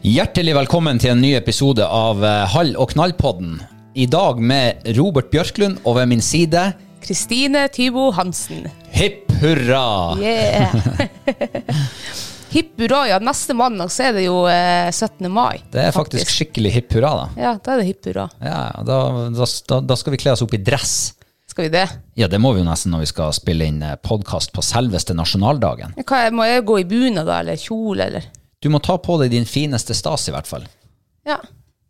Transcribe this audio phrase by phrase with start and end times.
[0.00, 3.58] Hjertelig velkommen til en ny episode av eh, Hall og knall-podden.
[4.00, 6.62] I dag med Robert Bjørklund og ved min side
[7.04, 8.64] Kristine Tybo Hansen.
[8.96, 10.16] Hipp hurra!
[10.16, 10.72] Yeah!
[12.54, 13.20] Hipp hurra, ja.
[13.20, 15.28] Neste mandag så er det jo eh, 17.
[15.28, 15.60] mai.
[15.68, 17.28] Det er faktisk skikkelig hipp hurra, da.
[17.36, 18.30] Ja, da er det hipp hurra.
[18.40, 18.98] Ja, da,
[19.36, 20.96] da, da skal vi kle oss opp i dress.
[21.52, 21.84] Skal vi det?
[22.16, 25.92] Ja, det må vi jo nesten når vi skal spille inn podkast på selveste nasjonaldagen.
[26.08, 28.32] Hva, må jeg gå i bunad da, eller kjole, eller?
[28.60, 30.66] Du må ta på deg din fineste stas, i hvert fall.
[31.28, 31.40] Ja.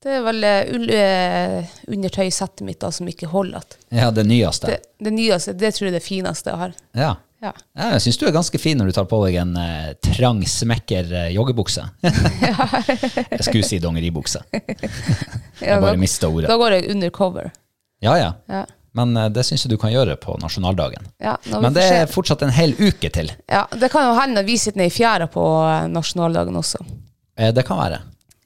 [0.01, 3.67] Det er vel uh, uh, undertøysettet mitt da, som ikke holder.
[3.91, 3.99] igjen.
[4.01, 4.71] Ja, det nyeste.
[4.71, 6.79] Det, det nyeste, det tror jeg er det fineste jeg har.
[6.97, 7.11] Ja.
[7.41, 7.53] Ja.
[7.73, 10.43] Ja, jeg syns du er ganske fin når du tar på deg en eh, trang,
[10.45, 11.87] smekker eh, joggebukse.
[12.05, 14.43] jeg skulle si dongeribukse.
[15.65, 16.51] jeg bare mista ordet.
[16.53, 17.49] Da går jeg undercover.
[18.05, 18.35] Ja, ja.
[18.49, 18.67] Ja.
[18.99, 21.05] Men eh, det syns jeg du kan gjøre på nasjonaldagen.
[21.23, 23.31] Ja, Men det er fortsatt en hel uke til.
[23.49, 26.79] ja, det kan jo hende vi sitter nede i fjæra på eh, nasjonaldagen også.
[27.39, 28.01] Eh, Det kan være.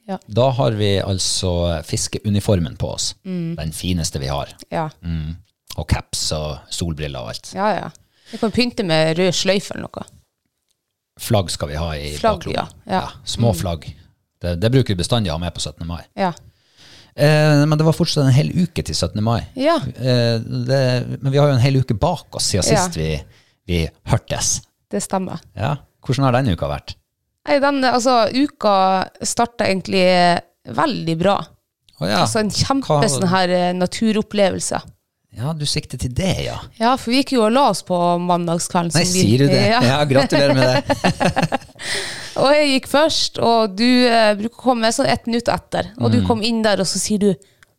[0.08, 0.18] Ja.
[0.28, 3.14] Da har vi altså fiskeuniformen på oss.
[3.24, 4.52] Den fineste vi har.
[4.70, 5.36] Ja, Mm.
[5.76, 7.52] Og caps og solbriller og alt.
[7.54, 7.68] ja.
[7.74, 7.88] ja.
[8.30, 10.04] Vi kan pynte med rød sløyfe eller noe.
[11.20, 12.66] Flagg skal vi ha i baklomma.
[12.86, 12.92] ja.
[12.92, 13.08] Ja.
[13.24, 13.84] små flagg.
[14.42, 15.86] Det, det bruker vi bestandig å ha med på 17.
[15.86, 16.02] mai.
[16.18, 16.32] Ja.
[17.16, 19.20] Eh, men det var fortsatt en hel uke til 17.
[19.22, 19.40] mai.
[19.56, 19.76] Ja.
[19.78, 20.80] Eh, det,
[21.22, 22.82] men vi har jo en hel uke bak oss siden Ja.
[22.86, 23.10] sist vi,
[23.70, 24.56] vi hørtes.
[24.90, 25.40] Det stemmer.
[25.56, 25.76] Ja.
[26.04, 26.96] Hvordan har denne uka vært?
[27.48, 28.74] Nei, den, altså, uka
[29.22, 30.02] starta egentlig
[30.74, 31.36] veldig bra.
[32.00, 32.22] Oh, ja.
[32.24, 34.80] Altså en kjempe Hva- sånn her eh, naturopplevelse.
[35.36, 36.58] Ja, du sikter til det, ja.
[36.78, 38.94] Ja, for vi gikk jo og la oss på mandagskvelden.
[38.94, 39.62] Nei, som vi- sier du det?
[39.74, 39.80] Ja.
[39.82, 41.60] Ja, gratulerer med det.
[42.40, 45.92] Og jeg gikk først, og du eh, bruker å komme sånn ett minutt etter.
[46.00, 46.12] Og Mm.
[46.16, 47.34] du kom inn der, og så sier du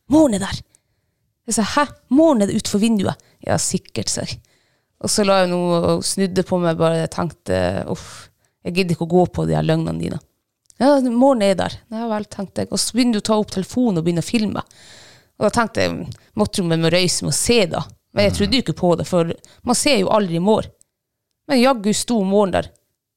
[0.10, 0.62] 'Moren er der'.
[1.48, 3.16] Jeg sa 'hæ, moren er utenfor vinduet'.
[3.46, 4.40] Ja, sikkert, sa jeg.
[5.02, 8.30] Og så la jeg noe og snudde på meg, bare tenkte uff,
[8.64, 10.20] jeg gidder ikke å gå på de her løgnene dine.
[10.80, 11.74] Ja, moren er der.
[11.92, 12.68] Ja vel, tenkte jeg.
[12.72, 14.64] Og så begynner du å ta opp telefonen og begynne å filme.
[15.36, 16.08] Og da tenkte jeg,
[16.40, 17.84] måtte man med reise og se da.
[18.16, 19.32] Men jeg trodde jo ikke på det, for
[19.68, 20.70] man ser jo aldri mår.
[21.52, 22.70] Men jaggu sto måren der,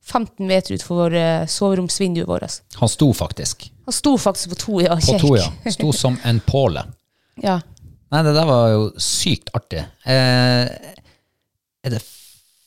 [0.09, 2.61] 15 meter utenfor eh, soveromsvinduet vårt.
[2.81, 3.69] Han sto faktisk.
[3.87, 4.97] Han sto faktisk på to, ja.
[4.97, 5.21] På kjekk.
[5.23, 5.73] to, ja.
[5.73, 6.85] Sto som en påle.
[7.49, 7.61] ja.
[8.09, 9.85] Nei, det der var jo sykt artig.
[10.09, 10.95] Eh,
[11.85, 12.01] er det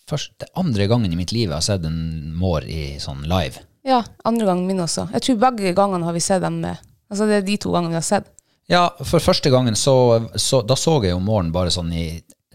[0.10, 3.64] første, andre gangen i mitt liv jeg har sett en mår i sånn live?
[3.88, 5.08] Ja, andre gangen min også.
[5.16, 6.78] Jeg tror begge gangene har vi sett dem med.
[7.12, 8.30] Altså det er de to gangene vi har sett.
[8.70, 9.94] Ja, for første gangen så,
[10.40, 12.06] så Da så jeg jo måren bare sånn i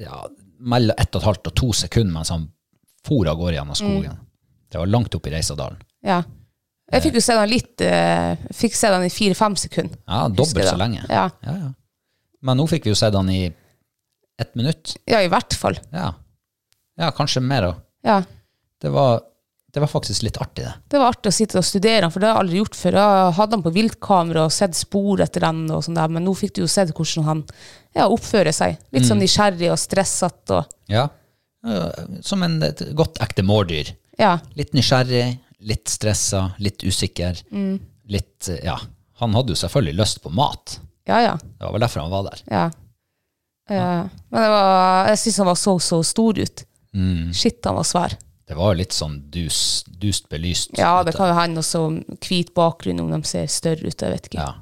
[0.00, 0.22] ja,
[0.58, 2.46] mellom ett og et halvt og to sekunder mens han
[3.06, 4.16] for av gårde gjennom skogen.
[4.72, 5.78] Det var langt opp i Reisadalen.
[6.04, 6.22] Ja.
[6.92, 9.98] Jeg fikk jo se den litt, eh, fikk se den i fire-fem sekunder.
[10.06, 11.02] Ja, dobbelt så lenge.
[11.08, 11.28] Ja.
[11.42, 11.70] Ja, ja.
[12.46, 13.40] Men nå fikk vi jo se den i
[14.38, 14.96] ett minutt.
[15.06, 15.78] ja, i hvert fall.
[15.90, 16.12] Ja,
[17.00, 17.80] ja kanskje mer òg.
[18.06, 18.20] Ja.
[18.82, 19.22] Det var,
[19.76, 20.70] det var faktisk litt artig, det.
[20.88, 22.94] Det var artig å sitte og studere han, for det har jeg aldri gjort før.
[22.96, 26.32] Jeg hadde han på viltkamera og sett spor etter den, og sånt der, men nå
[26.38, 27.42] fikk du jo sett hvordan han
[27.92, 28.78] ja, oppfører seg.
[28.96, 29.08] Litt Mm.
[29.10, 30.62] sånn nysgjerrig og stressete.
[30.88, 31.04] Ja.
[31.66, 33.92] Eh, Som en, et godt ekte mårdyr.
[34.18, 34.38] ja.
[34.56, 37.42] Litt nysgjerrig, litt stressa, litt usikker.
[37.52, 37.76] Mm.
[38.08, 38.78] Litt eh, Ja.
[39.20, 40.78] Han hadde jo selvfølgelig lyst på mat.
[41.08, 41.36] Ja, ja.
[41.36, 42.42] Det var vel derfor han var der.
[42.50, 42.70] ja.
[43.68, 44.08] ja.
[44.30, 46.64] Men det var, jeg syns han var så så stor ut.
[46.96, 47.32] Mm.
[47.36, 48.16] Shit, han var svær.
[48.46, 49.58] Det var jo litt sånn dus,
[49.88, 50.76] dust belyst.
[50.78, 51.80] Ja, det kan jo hende også
[52.22, 54.02] hvit bakgrunn om de ser større ut.
[54.02, 54.44] Jeg vet ikke.
[54.44, 54.52] Ja.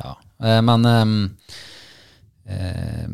[0.00, 0.14] ja.
[0.40, 0.88] Eh, Men
[2.48, 3.06] eh,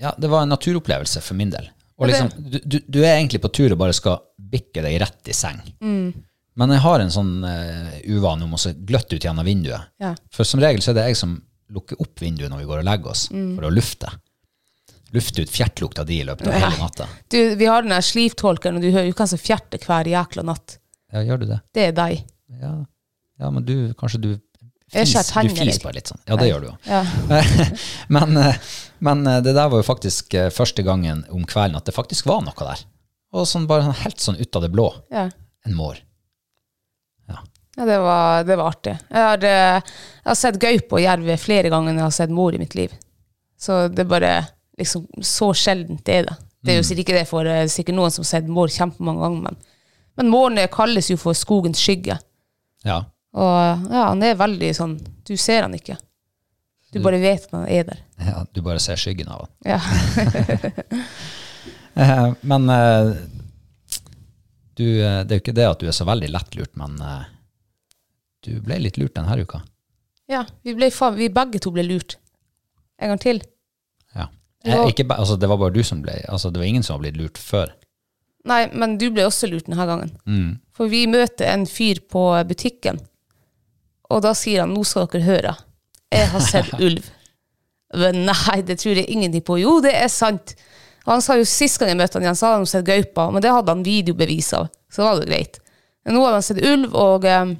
[0.00, 1.66] Ja, det var en naturopplevelse for min del.
[2.00, 2.30] Og liksom,
[2.64, 5.58] du, du, er egentlig på tur og bare skal bikke deg rett i seng.
[5.84, 6.14] Mm.
[6.60, 9.92] Men jeg har en sånn uh, uvane om å gløtte ut gjennom vinduet.
[10.00, 10.14] Ja.
[10.32, 11.36] For som regel så er det jeg som
[11.70, 13.52] lukker opp vinduet når vi går og legger oss, Mm.
[13.58, 14.08] for å lufte.
[15.12, 17.08] Lufte ut fjertlukta di i løpet av hele natta.
[17.32, 20.44] Du, vi har den der slivtolkeren, og du hører jo hvem som fjerter hver jækla
[20.46, 20.76] natt.
[21.10, 21.58] Ja, gjør du det?
[21.74, 22.22] Det er deg.
[22.60, 22.74] Ja,
[23.42, 24.30] ja men du, kanskje du
[24.92, 26.20] fis, du fis bare litt sånn.
[26.28, 26.76] Ja, det gjør du jo.
[26.86, 27.02] Ja.
[28.16, 28.60] men, eh,
[29.02, 32.30] men eh, det der var jo faktisk eh, første gangen om kvelden at det faktisk
[32.30, 32.86] var noe der.
[33.34, 34.92] Og sånn bare sånn helt sånn ut av det blå.
[35.14, 35.28] ja.
[35.68, 35.98] En mår.
[37.76, 38.94] Ja, det var, det var artig.
[39.12, 39.82] Jeg har, jeg
[40.24, 42.94] har sett gaupe og jerv flere ganger enn jeg har sett mor i mitt liv.
[43.60, 44.32] Så det bare
[44.80, 46.36] liksom så sjeldent det er det.
[46.60, 49.22] Det er jo sikkert ikke det for eh, sikkert noen som har sett mår kjempemange
[49.24, 49.56] ganger, men,
[50.20, 52.18] men måren kalles jo for skogens skygge.
[52.84, 52.98] Ja.
[53.36, 54.96] Og ja, han er veldig sånn
[55.28, 55.94] Du ser han ikke.
[56.90, 58.00] Du bare vet at han er der.
[58.26, 58.40] ja.
[58.52, 59.52] Du bare ser skyggen av han.
[59.76, 59.80] Ja.
[61.94, 63.08] Eh, Men eh,
[64.78, 66.94] du, det er jo ikke det at du er så veldig lettlurt, men
[68.46, 69.60] du ble litt lurt denne uka.
[70.30, 70.88] ja vi, ble,
[71.18, 72.14] vi begge to ble lurt.
[73.02, 73.42] En gang til.
[74.66, 74.82] Ja.
[74.82, 77.04] Eh, ikke, altså, det var bare du som ble altså, Det var ingen som har
[77.04, 77.72] blitt lurt før.
[78.48, 80.12] Nei, men du ble også lurt denne gangen.
[80.24, 80.50] Mm.
[80.76, 83.00] For vi møter en fyr på butikken,
[84.10, 85.54] og da sier han, nå skal dere høre,
[86.10, 87.04] jeg har sett ulv.
[88.00, 89.58] Men nei, det tror jeg ingenting på.
[89.60, 90.54] Jo, det er sant.
[91.08, 93.44] Han sa jo sist gang jeg møtte han igjen, så hadde han sett gaupa, men
[93.44, 95.60] det hadde han videobevis av, så det var jo greit.
[96.04, 97.54] Men nå har han sett ulv, og eh,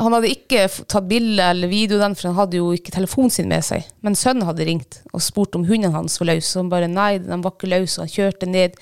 [0.00, 3.50] han hadde ikke tatt bilde eller video den, for han hadde jo ikke telefonen sin
[3.50, 3.86] med seg.
[4.06, 7.12] Men sønnen hadde ringt og spurt om hundene hans var løs, og han bare nei,
[7.22, 8.78] den var ikke løs, og han kjørte ned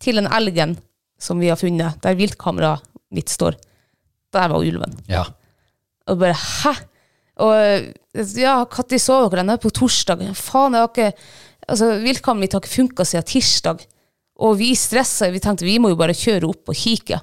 [0.00, 0.78] til den elgen
[1.20, 3.58] som vi har funnet, der viltkameraet mitt står.
[4.32, 4.94] Der var ulven.
[5.10, 5.26] Ja.
[6.08, 6.74] Og bare hæ?
[7.40, 7.54] Og
[8.38, 9.56] ja, når så dere den?
[9.60, 10.22] På torsdag.
[10.36, 11.12] Faen, jeg har ikke
[11.70, 13.82] Altså, viltkameraet mitt har ikke funka siden tirsdag.
[14.42, 15.28] Og vi stressa.
[15.30, 17.20] Vi tenkte vi må jo bare kjøre opp og kikke.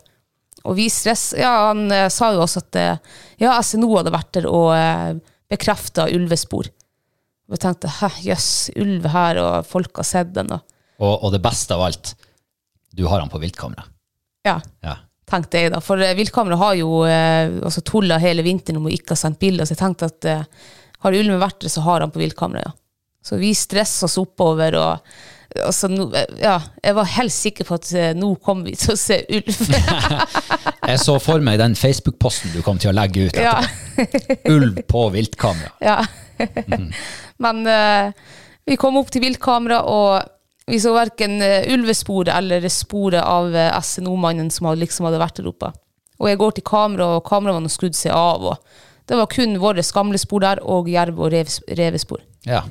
[0.67, 1.29] Og vi stress...
[1.39, 5.17] Ja, han eh, sa jo også at eh, ja, SNO hadde vært der og eh,
[5.47, 6.67] bekrefta ulvespor.
[7.47, 10.65] Og jeg tenkte hæ, jøss, ulv her, og folk har sett den, og
[10.97, 12.15] Og, og det beste av alt,
[12.97, 13.83] du har han på viltkamera.
[14.47, 14.57] ja.
[14.81, 14.95] Ja.
[15.29, 15.79] tenkte jeg da.
[15.83, 19.39] For eh, viltkamera har jo eh, også tulla hele vinteren om å ikke ha sendt
[19.39, 20.43] bilder, så jeg tenkte at eh,
[21.05, 22.73] har ulven vært der, så har han på viltkamera, ja.
[23.27, 25.17] Så vi stressa oss oppover, og
[25.55, 28.99] altså, eh, ja, jeg var helt sikker på at eh, nå kom vi til å
[28.99, 29.61] se ulv.
[30.87, 33.57] Jeg så for meg den Facebook-posten du kom til å legge ut ja.
[34.55, 35.73] Ulv på viltkamera.
[35.83, 35.99] ja.
[37.43, 38.13] Men uh,
[38.69, 44.69] vi kom opp til viltkamera, og vi så verken ulvesporet eller sporet av SNO-mannen som
[44.69, 45.71] hadde, liksom hadde vært der oppe.
[46.21, 48.45] Og jeg går til kamera, og kameraet har skrudd seg av.
[48.51, 52.21] og Det var kun våre gamle spor der, og jerv- og rev, revespor.
[52.45, 52.63] Ja.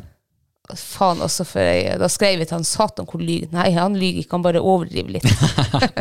[0.75, 4.25] Faen, altså, for jeg, Da skrev jeg til han satan hvor lyg Nei, han lyver
[4.25, 5.29] ikke, han bare overdriver litt.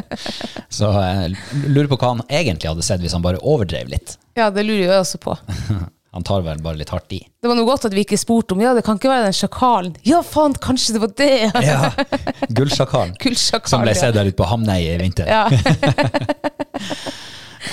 [0.76, 1.36] Så jeg
[1.70, 4.18] lurer på hva han egentlig hadde sett hvis han bare overdrev litt.
[4.36, 5.38] Ja, det lurer jeg også på.
[6.16, 7.18] Han tar vel bare litt hardt i.
[7.44, 9.36] Det var noe godt at vi ikke spurte om ja, det kan ikke være den
[9.36, 9.98] sjakalen.
[10.08, 11.52] Ja, faen, kanskje det var det!
[11.68, 11.90] Ja,
[12.56, 13.18] Gullsjakalen.
[13.68, 15.28] Som ble sett der ute på Hamneiet i vinter.
[15.28, 15.50] Ja,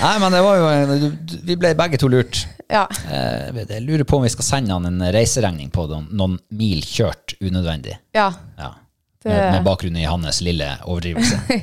[0.03, 1.09] Nei, men det var jo
[1.47, 2.41] Vi ble begge to lurt.
[2.71, 2.85] ja.
[3.09, 7.35] Eh, Jeg lurer på om vi skal sende han en reiseregning på noen, mil kjørt
[7.41, 7.97] unødvendig.
[8.15, 8.31] ja.
[8.59, 8.73] Ja.
[9.23, 11.37] Med, med bakgrunn i hans lille overdrivelse.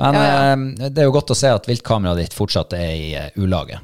[0.00, 3.08] Men Ja, eh, det er jo godt å se at viltkameraet ditt fortsatt er i
[3.14, 3.78] eh, ulage.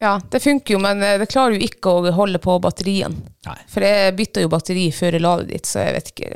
[0.00, 3.18] Ja, det funker jo, men det klarer jo ikke å holde på batterien.
[3.44, 3.56] Nei.
[3.68, 6.30] For jeg bytta jo batteri før jeg la det dit, så jeg vet ikke.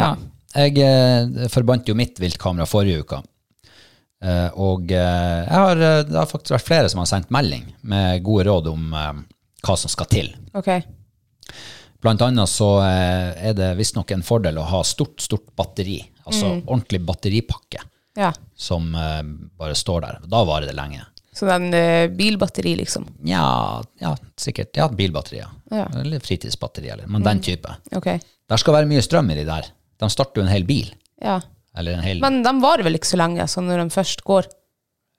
[0.00, 0.14] Ja.
[0.54, 3.18] Jeg forbandt jo mitt viltkamera forrige uke.
[4.24, 7.66] Eh, og eh, jeg har, eh, det har faktisk vært flere som har sendt melding
[7.84, 10.30] med gode råd om hva som skal til.
[10.56, 10.84] Okay.
[12.04, 16.02] Blant annet så er det visstnok en fordel å ha stort, stort batteri.
[16.28, 17.80] Altså ordentlig batteripakke
[18.16, 18.30] Ja.
[18.56, 20.18] som bare står der.
[20.28, 21.00] Da varer det lenge.
[21.34, 23.08] Så den eh, bilbatteri, liksom.
[23.26, 24.76] Ja, ja sikkert.
[24.78, 25.86] Ja, bilbatteri, ja.
[25.98, 27.72] Eller fritidsbatteri, men Men den type.
[27.90, 28.20] Okay.
[28.48, 29.72] Der skal være mye strøm i de der.
[29.98, 30.92] De starter jo en hel bil.
[31.24, 31.40] Ja.
[31.74, 34.48] Eller en hel Men de varer vel ikke så lenge, sånn når de først går.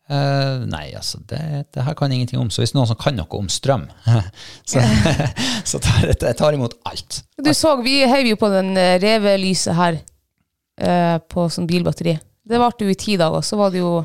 [0.05, 1.39] Uh, nei, altså, det,
[1.73, 2.51] det her kan jeg ingenting om.
[2.53, 3.87] Så hvis noen som kan noe om strøm,
[4.69, 4.83] så,
[5.71, 7.23] så tar jeg jeg tar imot alt.
[7.41, 12.13] Du så, vi heiv jo på den eh, revelyset her uh, på sånn bilbatteri.
[12.45, 13.95] Det varte jo i ti dager, så var det jo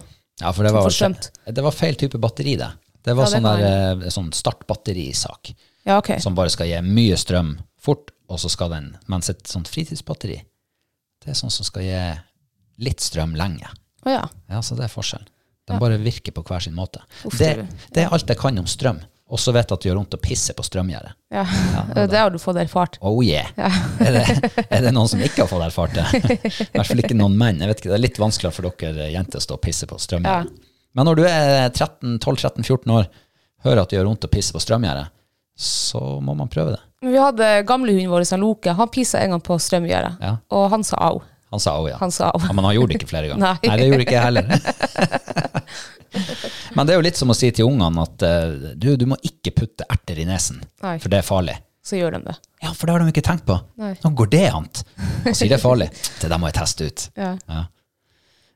[0.41, 1.29] Ja, for det var, Forsømt.
[1.45, 2.71] det var feil type batteri, det.
[3.05, 5.53] Det var Ja, det sånn, der, sånn startbatterisak
[5.89, 6.21] Ja, okay.
[6.21, 10.39] som bare skal gi mye strøm fort, og så skal den Mens et sånt fritidsbatteri,
[11.21, 12.01] det er sånn som skal gi
[12.81, 13.69] litt strøm lenge.
[14.07, 14.25] Oh, ja.
[14.51, 15.29] Ja, så det er forskjellen.
[15.71, 17.03] De bare virker på hver sin måte.
[17.29, 17.51] Uff, Det,
[17.95, 18.99] det er alt jeg kan om strøm.
[19.31, 21.13] Og så vet jeg at det gjør vondt å pisse på strømgjerdet.
[21.31, 21.45] ja.
[22.11, 22.97] det har du fått erfart.
[23.07, 23.47] Oh yeah.
[24.03, 26.07] Er, det, er det noen som ikke har fått erfart det?
[26.65, 27.61] I hvert fall ikke noen menn.
[27.63, 30.01] Jeg vet ikke, Det er litt vanskeligere for dere jenter å stå og pisse på
[30.03, 30.51] strømgjerdet.
[30.99, 33.07] Men når du er 13-12-13-14 år,
[33.63, 35.07] hører at det gjør vondt å pisse på strømgjerdet,
[35.61, 36.81] så må man prøve det.
[37.07, 38.75] Vi hadde gamlehunden vår, Loke.
[38.77, 40.35] Han pissa en gang på strømgjerdet, Ja.
[40.51, 41.23] og han sa au.
[41.51, 41.97] Han sa òg, ja.
[42.01, 42.31] Han sa.
[42.35, 43.59] Ja, men han gjorde det ikke flere ganger.
[43.65, 43.79] Nei.
[43.81, 44.45] det gjorde ikke jeg heller.
[46.77, 49.19] men det er jo litt som å si til ungene at eh, du, du må
[49.27, 50.97] ikke putte erter i nesen, Nei.
[51.03, 51.57] for det er farlig.
[51.87, 52.37] Så gjør de det.
[52.63, 53.57] Ja, for det har de ikke tenkt på.
[53.81, 53.95] Nei.
[54.05, 54.69] Nå går det an.
[54.69, 55.89] Og sier det er farlig.
[56.21, 57.07] Det der må jeg teste ut.
[57.19, 57.33] Ja.
[57.49, 57.63] Ja.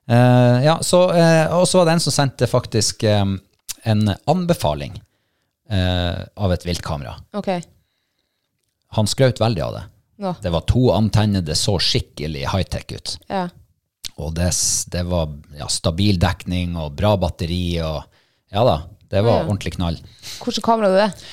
[0.05, 3.39] Uh, ja, så, uh, og så var det en som sendte faktisk um,
[3.89, 5.01] en anbefaling
[5.75, 7.15] av et viltkamera.
[7.41, 7.63] Okay.
[8.95, 9.81] Han skrøt veldig av det.
[10.23, 10.35] Nå.
[10.43, 13.15] Det var to antenner, det så skikkelig high-tech ut.
[13.29, 13.49] Ja.
[14.23, 14.51] Og det,
[14.95, 18.05] det var ja, stabil dekning og bra batteri og
[18.55, 18.77] Ja da,
[19.11, 19.47] det var Ja.
[19.49, 19.97] ordentlig knall.
[20.45, 21.25] Hvilket kamera var det?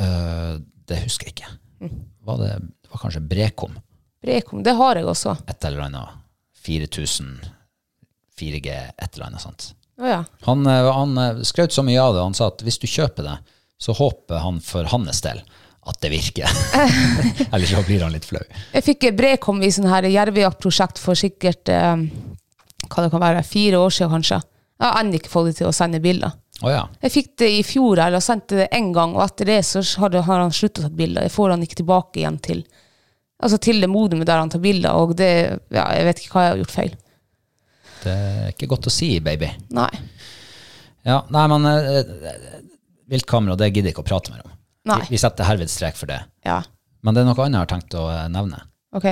[0.00, 0.58] Uh,
[0.88, 1.52] det husker jeg ikke.
[1.80, 1.94] Mm.
[2.28, 2.50] Var det,
[2.84, 3.78] det var kanskje Brekom.
[4.20, 4.62] Brekom.
[4.66, 5.38] Det har jeg også.
[5.48, 6.18] Et eller annet
[6.60, 7.38] 4000
[8.40, 9.70] 4G, et eller annet sånt.
[10.00, 10.22] Oh, ja.
[10.46, 12.22] Han, eh, han eh, skrøt så mye av det.
[12.24, 13.34] Han sa at hvis du kjøper det,
[13.80, 15.42] så håper han for hans del
[15.88, 16.50] at det virker.
[17.54, 18.42] Ellers så blir han litt flau.
[18.74, 22.04] Jeg fikk et Brekom i sånn her jervejaktprosjekt for sikkert eh,
[22.90, 24.42] hva det kan være, fire år siden kanskje.
[24.80, 26.36] Jeg har ennå ikke fått det til å sende bilder.
[26.60, 26.84] Oh, ja.
[27.00, 30.12] Jeg fikk det i fjor, eller sendte det én gang, og etter det så har,
[30.12, 31.24] det, har han sluttet å ta bilder.
[31.24, 32.64] Jeg får han ikke tilbake igjen til
[33.40, 35.30] altså til det modumet der han tar bilder, og det,
[35.72, 36.96] ja, jeg vet ikke hva jeg har gjort feil.
[38.00, 39.48] Det er ikke godt å si, baby.
[39.76, 39.90] Nei.
[41.08, 42.14] Ja, nei, men eh,
[43.12, 44.56] viltkamera, det gidder jeg ikke å prate mer om.
[44.88, 45.00] Nei.
[45.02, 46.22] Vi, vi setter herved strek for det.
[46.46, 46.62] Ja,
[47.04, 48.62] Men det er noe annet jeg har tenkt å eh, nevne.
[48.96, 49.06] ok.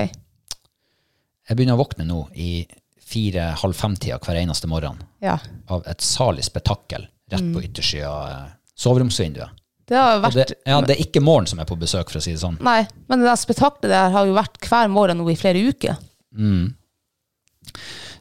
[1.48, 2.66] Jeg begynner å våkne nå i
[3.08, 5.38] fire-halv fem-tida hver eneste morgen Ja.
[5.72, 9.54] av et salig spetakkel rett på yttersida av eh, soveromsvinduet.
[9.88, 12.22] Det har vært det, ja, det er ikke morgen som er på besøk, for å
[12.24, 12.58] si det sånn.
[12.60, 15.96] Nei, men det spetakkelet der har jo vært hver morgen nå i flere uker.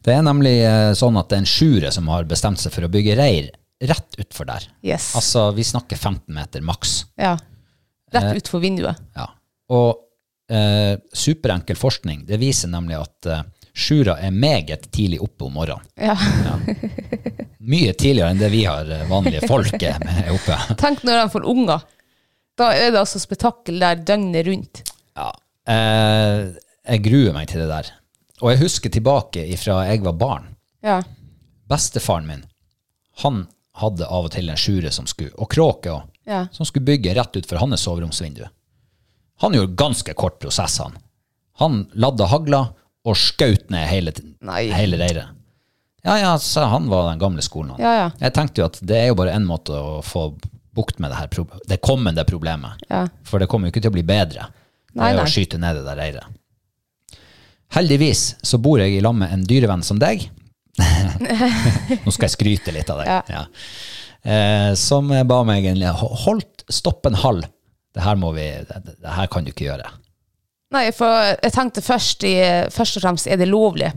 [0.07, 2.87] Det er nemlig eh, sånn at det er en sjure som har bestemt seg for
[2.87, 3.49] å bygge reir
[3.83, 4.65] rett utfor der.
[4.81, 5.11] Yes.
[5.15, 7.05] Altså, vi snakker 15 meter maks.
[7.15, 7.37] Ja.
[8.11, 8.99] Rett utfor vinduet.
[9.15, 9.27] Ja.
[9.73, 9.99] Og
[10.51, 13.43] eh, superenkel forskning, det viser nemlig at eh,
[13.77, 15.85] sjura er meget tidlig oppe om morgenen.
[15.99, 16.15] Ja.
[17.67, 20.57] Mye tidligere enn det vi har eh, vanlige folk er oppe.
[20.81, 21.85] Tenk når de får unger.
[22.57, 24.81] Da er det altså spetakkel der døgnet rundt.
[25.17, 25.29] Ja.
[25.69, 26.47] Eh,
[26.87, 27.91] jeg gruer meg til det der.
[28.41, 30.49] Og jeg husker tilbake ifra jeg var barn.
[30.85, 31.01] Ja.
[31.67, 32.43] Bestefaren min,
[33.23, 33.45] han
[33.81, 36.47] hadde av og til en sjure som skulle, og kråke òg, Ja.
[36.51, 38.43] som skulle bygge rett utfor hans soveromsvindu.
[39.41, 40.97] Han gjorde ganske kort prosess, han.
[41.59, 42.61] Han ladde hagla
[43.05, 44.67] og skjøt ned hele, Nei.
[44.73, 45.27] hele reiret.
[46.03, 47.75] Ja, ja, så han var den gamle skolen.
[47.79, 48.11] Ja, ja.
[48.19, 50.29] Jeg tenkte jo at det er jo bare én måte å få
[50.77, 52.81] bukt med det her det kommende problemet.
[52.89, 53.07] Ja.
[53.23, 54.47] For det kommer jo ikke til å bli bedre.
[54.93, 55.23] Nei, nei.
[55.23, 56.37] å skyte ned det der reiret.
[57.75, 60.29] Heldigvis så bor jeg i lag med en dyrevenn som deg.
[62.05, 63.09] Nå skal jeg skryte litt av deg.
[63.09, 63.21] Ja.
[63.31, 63.45] Ja.
[64.27, 65.91] Eh, som ba meg egentlig
[66.25, 67.47] Holdt stoppen halv.
[67.95, 69.89] Det her må vi det, det her kan du ikke gjøre.
[70.75, 72.35] Nei, for jeg tenkte først, i,
[72.73, 73.89] først og fremst er det lovlig.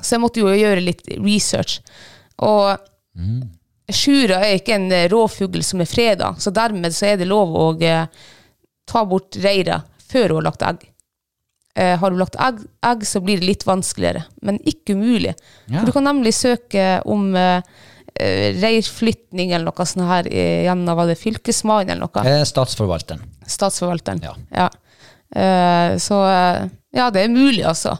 [0.00, 1.78] Så jeg måtte jo gjøre litt research.
[2.44, 2.80] Og
[3.92, 7.54] sjura er ikke en eh, rovfugl som er freda, så dermed så er det lov
[7.56, 8.08] å eh,
[8.88, 10.84] ta bort reira før hun har lagt egg.
[11.76, 15.34] Eh, har du lagt egg, egg, så blir det litt vanskeligere, men ikke umulig.
[15.68, 15.82] Ja.
[15.82, 17.60] For du kan nemlig søke om eh,
[18.16, 22.24] eh, reirflytning eller noe sånt her eh, gjennom var det fylkesmannen eller noe.
[22.24, 23.26] Eh, statsforvalteren.
[23.44, 24.24] Statsforvalteren.
[24.56, 24.70] Ja.
[25.36, 26.20] Eh, så
[26.96, 27.92] ja, det er mulig, altså.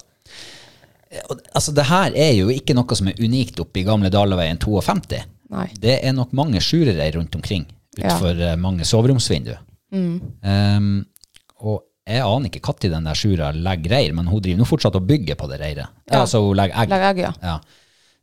[1.53, 5.21] Altså, det her er jo ikke noe som er unikt oppe i gamle Dalaveien 52.
[5.53, 5.69] Nei.
[5.81, 8.57] Det er nok mange skjurere rundt omkring utenfor ja.
[8.61, 9.61] mange soveromsvinduer.
[9.95, 10.17] Mm.
[10.43, 10.89] Um,
[11.63, 14.99] og jeg aner ikke når den der sjura legger reir, men hun driver nå fortsatt
[14.99, 15.91] og bygger på det reiret.
[16.07, 16.21] Ja.
[16.21, 16.93] Altså hun legger egg.
[16.93, 17.33] Legger egg, ja.
[17.43, 17.57] Ja.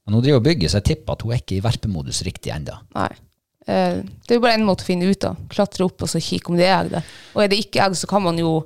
[0.04, 2.54] Men hun driver og bygger, så jeg tipper at hun er ikke i verpemodus riktig
[2.56, 2.78] ennå.
[2.96, 5.40] Eh, det er jo bare en måte å finne ut av.
[5.52, 7.12] Klatre opp og så kikke om det er egg der.
[7.36, 8.62] Og er det ikke egg, så kan man jo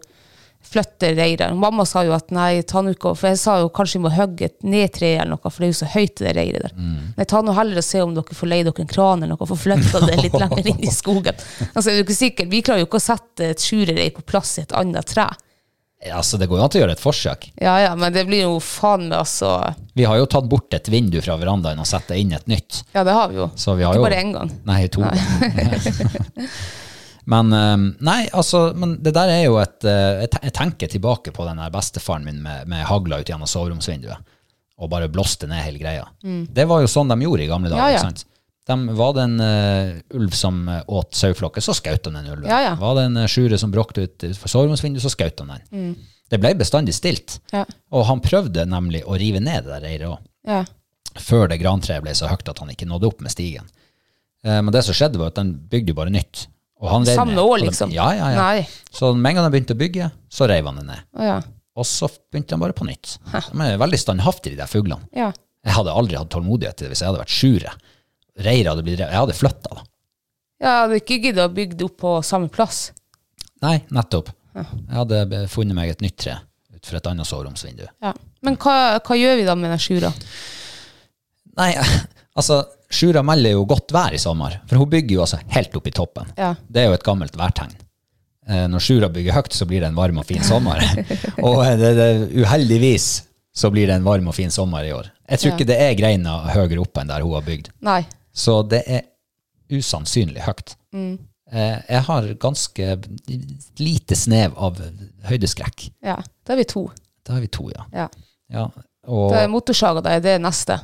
[0.68, 1.56] flytte reiret.
[1.56, 4.12] Mamma sa jo at nei, ta nå ikke For jeg sa jo kanskje vi må
[4.14, 6.78] hogge ned treet eller noe, for det er jo så høyt det reiret der.
[7.18, 9.50] Nei, ta nå heller og se om dere får leie dere en kran eller noe,
[9.50, 11.44] få flytta det litt lenger inn i skogen.
[11.74, 12.50] Altså, er du ikke sikker?
[12.52, 15.28] Vi klarer jo ikke å sette et sjurereir på plass i et annet tre.
[16.14, 17.48] Altså, det går jo an til å gjøre et forsøk.
[17.58, 19.56] Ja ja, men det blir jo faen meg altså
[19.98, 22.84] Vi har jo tatt bort et vindu fra verandaen og satt inn et nytt.
[22.94, 23.48] Ja, det har vi jo.
[23.58, 24.52] Så vi har Ikke jo bare én gang.
[24.70, 26.28] Nei, to ganger.
[27.28, 27.76] men eh,
[28.08, 31.74] nei, altså, men det der er jo et eh, Jeg tenker tilbake på den der
[31.74, 34.34] bestefaren min med, med hagla ut gjennom soveromsvinduet
[34.78, 36.04] og bare blåste ned hele greia.
[36.22, 37.82] Det var jo sånn de gjorde i gamle dager.
[37.82, 37.88] Mm.
[37.88, 37.98] Ja, ja.
[37.98, 38.28] ikke sant?
[38.68, 42.50] De, var det en uh, ulv som eh, åt saueflokken, så skjøt de den ulven.
[42.52, 42.76] Ja.
[42.78, 45.96] Var det en uh, sjure som bråkte ut for soveromsvinduet, så skjøt de den.
[46.30, 47.40] Det ble bestandig stilt.
[47.54, 47.64] Ja.
[47.96, 50.62] Og han prøvde nemlig å rive ned det der reiret òg Ja.
[51.18, 53.66] før det grantreet ble så høyt at han ikke nådde opp med stigen.
[54.44, 56.46] Men det som skjedde var at den bygde jo bare nytt.
[57.10, 57.92] Samme år, liksom?
[57.96, 58.38] Ja, ja, ja.
[58.38, 58.68] Nei.
[58.94, 61.06] Så med en gang de begynte å bygge, så reiv han det ned.
[61.18, 61.38] Å ja.
[61.78, 63.18] Og så begynte han bare på nytt.
[63.32, 65.06] De er veldig standhaftige, de der fuglene.
[65.18, 65.32] Ja.
[65.66, 67.74] Jeg hadde aldri hatt tålmodighet til det hvis jeg hadde vært sjure.
[68.46, 69.14] Reiret hadde blitt revet.
[69.14, 69.86] Jeg hadde flytta, da.
[70.58, 72.80] Jeg hadde ikke giddet å bygge det opp på samme plass.
[73.66, 74.32] Nei, nettopp.
[74.58, 76.38] Jeg hadde funnet meg et nytt tre
[76.78, 77.86] utenfor et annet soveromsvindu.
[78.06, 78.14] Ja.
[78.46, 80.12] Men hva, hva gjør vi da med den sjura?
[81.58, 81.72] Nei,
[82.38, 85.88] altså, Sjura melder jo godt vær i sommer, for hun bygger jo altså helt opp
[85.88, 86.30] i toppen.
[86.38, 86.54] Ja.
[86.70, 87.74] Det er jo et gammelt værtegn.
[88.48, 90.80] Eh, Når Sjura bygger høyt, så blir det en varm og fin sommer.
[91.48, 92.10] og eh, det, det,
[92.44, 93.08] uheldigvis
[93.58, 95.10] så blir det en varm og fin sommer i år.
[95.28, 95.56] Jeg tror Ja.
[95.58, 97.72] ikke det er greina høyere opp enn der hun har bygd.
[97.84, 98.02] Nei.
[98.32, 99.02] Så det er
[99.74, 100.76] usannsynlig høyt.
[100.96, 101.18] Mm.
[101.52, 102.88] Eh, Jeg har ganske
[103.80, 104.80] lite snev av
[105.28, 105.90] høydeskrekk.
[106.06, 106.16] Ja.
[106.46, 106.86] Da er vi to.
[107.28, 107.84] Da er vi to, ja.
[107.92, 108.08] Ja.
[108.54, 108.70] ja.
[109.08, 110.80] Og, Da er motorsaga da er det neste.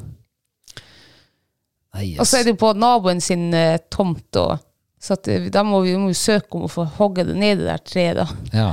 [1.93, 4.57] Nei, Og så er det jo på naboen sin eh, tomt, og,
[5.03, 7.61] så at, eh, da må vi, må jo søke om å få hogge det ned
[7.61, 8.15] det der treet.
[8.21, 8.27] da.
[8.53, 8.71] ja.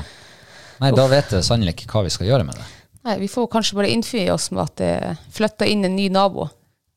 [0.80, 2.66] Nei, da vet jeg sannelig ikke hva vi skal gjøre med det.
[3.04, 4.94] Nei, Vi får kanskje bare innfri oss med at det
[5.36, 6.46] flytter inn en ny nabo.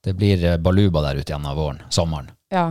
[0.04, 2.30] Det blir eh, baluba der ute gjennom våren, sommeren.
[2.52, 2.70] Ja.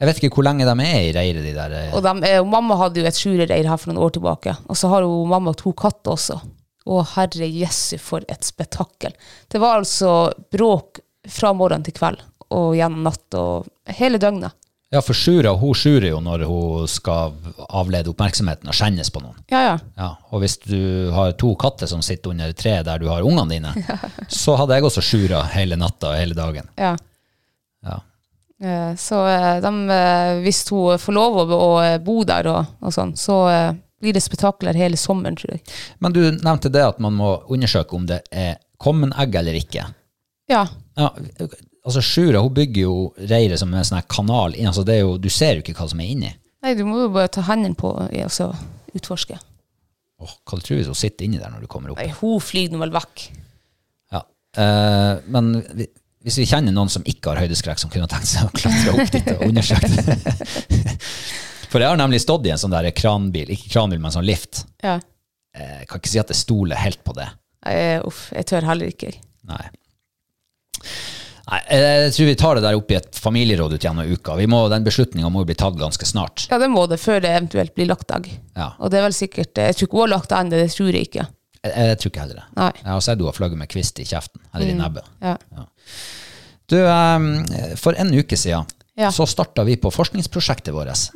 [0.00, 1.74] Jeg vet ikke hvor lenge de er i reiret, de der.
[1.76, 4.78] eh, Og dem, eh, mamma hadde jo et skjurereir her for noen år tilbake, og
[4.78, 6.40] så har jo mamma to katter også.
[6.90, 9.12] Å herre jesu, for et spetakkel.
[9.52, 14.52] Det var altså bråk fra morgen til kveld og gjennom natt og hele døgnet.
[14.90, 17.36] Ja, for Sjura hun sjurer jo når hun skal
[17.78, 19.36] avlede oppmerksomheten og skjennes på noen.
[19.52, 19.76] Ja, ja.
[19.96, 23.52] Ja, og hvis du har to katter som sitter under treet der du har ungene
[23.54, 23.70] dine,
[24.42, 26.66] så hadde jeg også sjura hele natta og hele dagen.
[26.78, 26.96] ja.
[27.86, 28.00] Ja.
[28.60, 29.16] Eh, Så
[29.62, 33.70] de, eh, hvis hun får lov å, eh, bo der og, og sånn, så eh,
[34.02, 35.62] blir det spetakler hele sommeren, tror jeg.
[36.02, 39.86] Men du nevnte det at man må undersøke om det er kommenegg eller ikke.
[40.50, 40.66] Ja,
[40.98, 41.08] Ja,
[41.84, 42.96] altså Sjura hun bygger jo
[43.30, 44.68] reiret som en sånn kanal inn.
[44.70, 46.32] Altså det er jo, du ser jo ikke hva som er inni.
[46.60, 48.50] Nei, du må jo bare ta hendene på og så
[48.96, 49.38] utforske.
[50.20, 52.00] Åh, hva du tror hvis hun sitter inni der når du kommer opp?
[52.02, 53.22] Nei, hun flyr nå vel vekk.
[54.12, 54.20] Ja.
[54.60, 55.88] Eh, men vi-
[56.20, 59.10] hvis vi kjenner noen som ikke har høydeskrekk, som kunne tenkt seg å klatre opp
[59.14, 60.98] dit og undersøke det
[61.70, 64.64] For jeg har nemlig stått i en sånn der kranbil, ikke kranbil, men sånn lift.
[64.84, 64.98] Ja.
[65.56, 67.28] Jeg kan ikke si at jeg stoler helt på det.
[67.64, 69.14] Nei, uff, jeg tør heller ikke.
[69.48, 69.62] Nei.
[71.50, 74.36] Nei, jeg tror vi tar det der opp i et familieråd ut gjennom uka.
[74.38, 76.44] Vi må, den beslutninga må jo bli tatt ganske snart.
[76.50, 78.28] Ja, det må det, før det eventuelt blir lagt av.
[78.54, 78.68] Ja.
[78.78, 80.92] Og det er vel sikkert Jeg tror ikke hun har lagt av ennå, det tror
[80.94, 81.26] jeg ikke.
[81.64, 82.46] Jeg, jeg tror ikke heller det.
[82.56, 82.70] Nei.
[82.78, 85.10] Jeg har sett hun har flagget med kvist i kjeften, eller i nebbet.
[85.26, 85.36] Ja.
[86.70, 87.26] Du, em,
[87.82, 89.10] for en uke siden Ja.
[89.10, 91.10] så starta vi på forskningsprosjektet vårt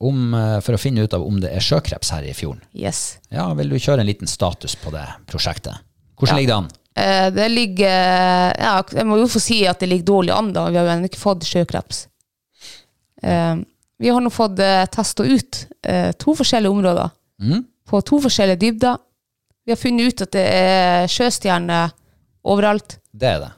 [0.00, 2.60] om, eh, for å finne ut av om det er sjøkreps her i fjorden.
[2.74, 3.18] Yes.
[3.30, 5.78] Ja, Vil du kjøre en liten status på det prosjektet?
[6.18, 6.36] Hvordan Ja.
[6.40, 6.70] ligger det an?
[6.96, 10.68] Eh, det ligger Ja, jeg må jo få si at det ligger dårlig an, da.
[10.70, 12.04] Vi har jo ennå ikke fått sjøkreps.
[13.22, 13.56] Eh,
[13.98, 15.64] vi har nå fått eh, testa ut
[16.18, 17.10] to forskjellige områder
[17.42, 17.64] Mm.
[17.90, 18.96] på to forskjellige dybder.
[19.66, 21.90] Vi har funnet ut at det er sjøstjerner
[22.46, 22.98] overalt.
[23.12, 23.50] Det er det.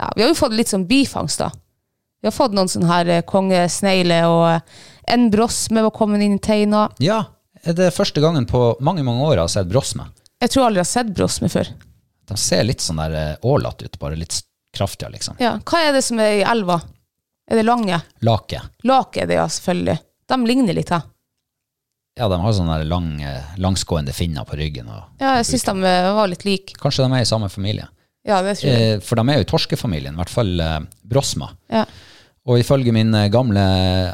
[0.00, 1.50] Ja, vi har jo fått litt sånn bifangst, da.
[2.20, 4.60] Vi har fått noen sånne her kongesnegler, og
[5.08, 6.88] en brosme var kommet inn i teina.
[7.00, 7.22] Ja,
[7.64, 10.08] det er første gangen på mange mange år jeg har sett brosme.
[10.40, 11.68] Jeg tror aldri jeg har sett brosme før.
[12.30, 14.38] De ser litt sånn der eh, ålete ut, bare litt
[14.76, 15.36] kraftigere, liksom.
[15.42, 16.78] Ja, Hva er det som er i elva?
[17.50, 17.96] Er det lange?
[18.22, 18.60] Lake.
[18.86, 19.96] Lake er det, ja, selvfølgelig.
[20.30, 21.00] De ligner litt, da.
[22.20, 24.88] Ja, de har sånne lang, eh, langsgående finner på ryggen.
[25.20, 26.76] Ja, jeg syns de eh, var litt like.
[26.78, 27.88] kanskje de er i samme familie.
[28.28, 29.00] Ja, det tror jeg.
[29.06, 30.50] For de er jo i torskefamilien, i hvert fall
[31.08, 31.48] brosma.
[31.72, 31.86] Ja.
[32.46, 33.62] Og ifølge min gamle,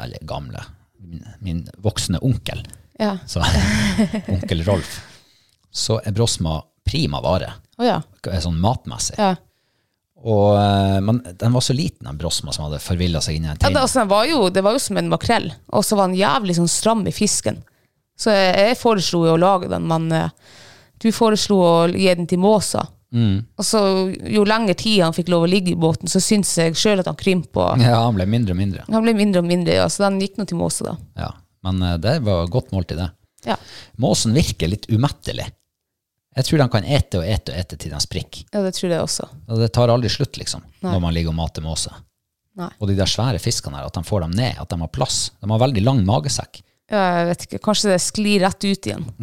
[0.03, 0.63] eller gamle,
[1.03, 2.63] min, min voksne onkel,
[2.99, 3.17] Ja.
[3.29, 3.43] så,
[4.33, 4.95] onkel Rolf,
[5.77, 7.99] så er brosma prima vare, Å ja.
[8.41, 9.17] sånn matmessig.
[9.19, 9.35] ja.
[10.17, 13.51] Og, eh, men den var så liten, den brosma som hadde forvillet seg inn i
[13.51, 15.97] en ja det, altså, den var jo, det var jo som en makrell, og så
[15.99, 17.59] var den jævlig sånn stram i fisken.
[18.17, 20.31] Så jeg, jeg foreslo jo å lage den, men eh,
[21.03, 22.87] du foreslo å gi den til Måsa.
[23.13, 23.45] Mm.
[23.55, 23.79] Og så
[24.33, 27.11] jo lengre tid han fikk lov å ligge i båten, så syns jeg sjøl at
[27.11, 27.69] han krympa.
[27.85, 28.87] Ja, han ble mindre og mindre.
[28.89, 30.97] Han ble mindre og mindre, ja, så den gikk nå til Måsa, da.
[31.27, 31.29] Ja,
[31.67, 33.11] men eh, det var godt måltid det.
[33.47, 33.55] Ja.
[34.01, 35.45] Måsen virker litt umettelig.
[36.37, 38.45] Jeg tror de kan ete og ete og ete til de sprikker.
[38.53, 39.25] ja, det tror jeg også.
[39.49, 40.91] Og det tar aldri slutt, liksom, Nei.
[40.93, 41.89] når man ligger og mater måse.
[42.57, 42.69] Nei.
[42.81, 45.31] Og de der svære fiskene her, at de får dem ned, at de har plass.
[45.41, 46.61] De har veldig lang magesekk.
[46.87, 49.07] Ja, jeg vet ikke, Kanskje det sklir rett ut igjen.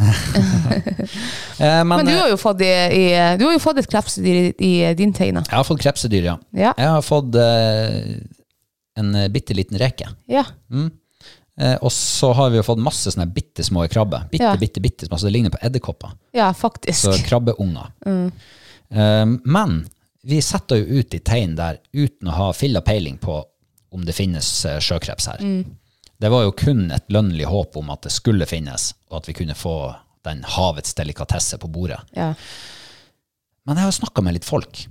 [1.55, 3.03] Eh, men Men du eh, har jo fått, i, i,
[3.39, 5.45] du har jo fått et krepsedyr i, i din teine.
[5.47, 6.33] jeg har fått krepsedyr, ja.
[6.51, 6.73] Ja.
[6.77, 8.17] Jeg har fått eh,
[8.99, 10.09] en bitte liten reke.
[10.27, 10.43] Ja.
[11.61, 14.25] Eh, og så har vi jo fått masse sånne bitte små krabber.
[14.31, 14.57] Bitte, Ja.
[14.59, 15.19] bitte, bitte små.
[15.19, 16.13] Så det ligner på edderkopper.
[16.33, 17.01] ja, faktisk.
[17.07, 17.93] Så krabbeunger.
[18.91, 19.89] Eh, men
[20.23, 23.43] vi setter jo ut i tegn der uten å ha filla peiling på
[23.95, 25.43] om det finnes eh, sjøkreps her.
[26.19, 29.35] Det var jo kun et lønnlig håp om at det skulle finnes, og at vi
[29.35, 32.01] kunne få den havets delikatesse på bordet.
[32.17, 32.31] Ja.
[33.67, 34.87] Men jeg har snakka med litt folk.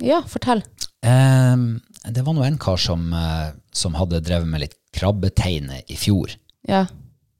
[0.00, 0.62] ja, fortell.
[1.02, 1.56] Eh,
[2.12, 6.32] det var nå en kar som, eh, som hadde drevet med litt krabbeteine i fjor.
[6.68, 6.86] Ja.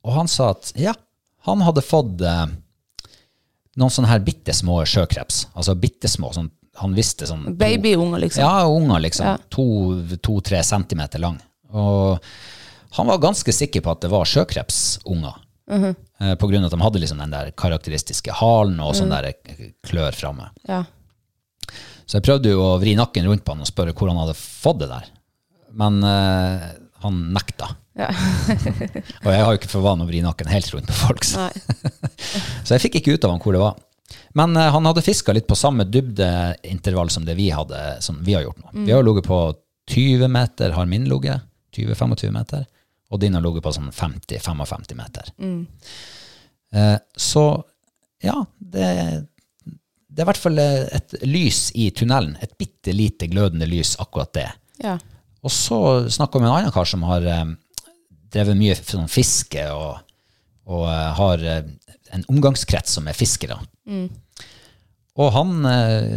[0.07, 0.95] Og han sa at ja,
[1.49, 2.45] han hadde fått eh,
[3.77, 5.47] noen sånne her bitte små sjøkreps.
[5.57, 8.45] Altså bitte små, sånn, han visste sånn Babyunger, liksom.
[8.45, 9.33] Ja, unger liksom.
[9.33, 9.37] Ja.
[10.29, 11.41] To-tre centimeter lang.
[11.73, 12.23] Og
[12.97, 15.43] han var ganske sikker på at det var sjøkrepsunger.
[15.67, 15.95] Mhm.
[16.21, 19.33] eh, på grunn av at de hadde liksom den der karakteristiske halen og sånn der
[19.83, 20.53] klør framme.
[20.69, 20.85] Ja.
[22.07, 24.37] Så jeg prøvde jo å vri nakken rundt på han og spørre hvor han hadde
[24.39, 25.09] fått det der.
[25.75, 26.69] Men eh,
[27.03, 27.71] han nekta.
[27.97, 28.11] Ja.
[29.25, 31.27] Og jeg har jo ikke for vane å vri nakken helt rundt på folk.
[31.27, 31.49] Så.
[32.67, 33.79] Så jeg fikk ikke ut av han hvor det var.
[34.39, 38.37] Men uh, han hadde fiska litt på samme dybdeintervall som det vi, hadde, som vi
[38.37, 38.73] har gjort nå.
[38.87, 39.41] Vi har ligget på
[39.91, 41.47] 20 meter, har min ligget.
[41.77, 42.67] 20-25 meter.
[43.11, 45.33] Og din har ligget på sånn 50-55 meter.
[46.73, 47.45] Eh, så
[48.25, 48.87] ja, det,
[50.09, 52.37] det er i hvert fall eh, et lys i tunnelen.
[52.43, 54.49] Et bitte lite glødende lys, akkurat det.
[54.83, 54.97] Ja.
[55.47, 55.79] Og så
[56.11, 57.45] snakka vi med en annen kar som har eh,
[58.35, 60.01] drevet mye sånn fiske og,
[60.67, 61.69] og eh, har eh,
[62.17, 63.59] en omgangskrets som er fiskere.
[65.17, 66.11] Og han eh,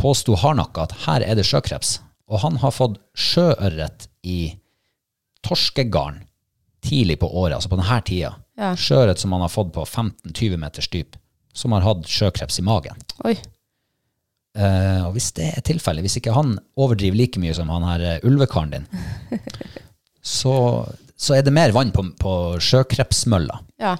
[0.00, 1.98] påsto hardnakka at her er det sjøkreps.
[2.32, 4.54] Og han har fått sjøørret i
[5.44, 6.22] torskegarn
[6.84, 8.32] tidlig på året, altså på denne tida.
[8.58, 8.72] Ja.
[8.78, 11.18] Sjøørret som han har fått på 15-20 meters dyp,
[11.56, 12.98] som har hatt sjøkreps i magen.
[13.28, 13.36] Oi.
[14.54, 18.04] Eh, og hvis det er tilfellet, hvis ikke han overdriver like mye som han her
[18.06, 18.84] uh, ulvekaren din,
[20.22, 20.54] så,
[21.16, 23.58] så er det mer vann på, på sjøkrepsmølla.
[23.82, 23.96] Ja.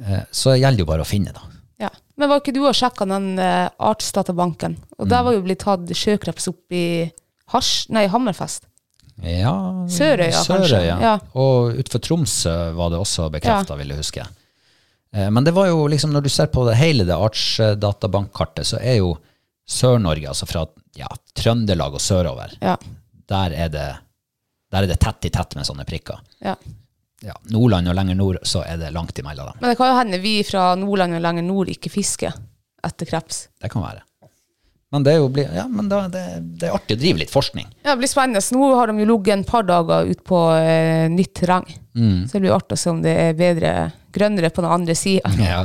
[0.00, 1.46] Uh, så det jo bare å finne, da.
[1.86, 1.92] ja.
[2.18, 4.74] Men var ikke du og sjekka den uh, artsdatabanken?
[4.98, 5.12] Og Mm.
[5.14, 6.84] der var jo blitt tatt sjøkreps opp i
[7.54, 8.66] hasj, nei, Hammerfest.
[9.20, 9.54] Ja,
[9.92, 10.80] Sørøya, kanskje.
[10.88, 11.14] Ja.
[11.36, 14.26] Og utenfor Tromsø var det også bekrefta, vil jeg huske.
[15.14, 18.78] Eh, Men det var jo liksom, når du ser på det hele det artsdatabankkartet, så
[18.80, 19.16] er jo
[19.70, 20.64] Sør-Norge, altså fra
[20.98, 21.06] ja,
[21.38, 22.76] Trøndelag og sørover, Ja.
[23.30, 23.86] der er det,
[24.72, 26.18] der er det tett i tett med sånne prikker.
[26.42, 26.56] ja.
[27.22, 29.56] Ja, Nordland og lenger nord, så er det langt imellom dem.
[29.60, 32.32] Men det kan jo hende vi fra Nordland og lenger nord ikke fisker
[32.82, 33.42] etter kreps.
[33.60, 34.00] Det kan være.
[34.90, 36.22] Men det er jo bli, ja, men da, det,
[36.58, 37.68] det er artig å drive litt forskning.
[37.84, 38.42] Ja, det blir spennende.
[38.56, 41.68] Nå har de jo ligget en par dager ut på eh, nytt terreng.
[41.94, 42.26] Mm.
[42.26, 43.70] Så det blir artig å se om det er bedre
[44.10, 45.30] grønnere på den andre sida.
[45.38, 45.62] Ja.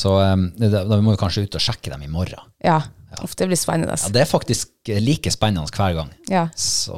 [0.00, 2.46] Så um, da, da må vi kanskje ut og sjekke dem i morgen.
[2.62, 2.78] Ja.
[3.24, 3.96] Uff, det blir spennende.
[3.98, 6.12] Ja, det er faktisk like spennende hver gang.
[6.30, 6.46] Ja.
[6.54, 6.94] Så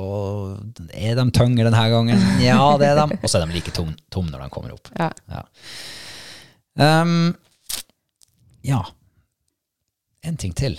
[0.93, 2.27] er de tyngre denne gangen?
[2.45, 3.17] Ja, det er de.
[3.17, 4.93] Og så er de like tomme tom når de kommer opp.
[4.99, 5.09] Ja.
[5.33, 5.47] Ja.
[6.77, 7.33] Um,
[8.69, 8.85] ja.
[10.23, 10.77] En ting til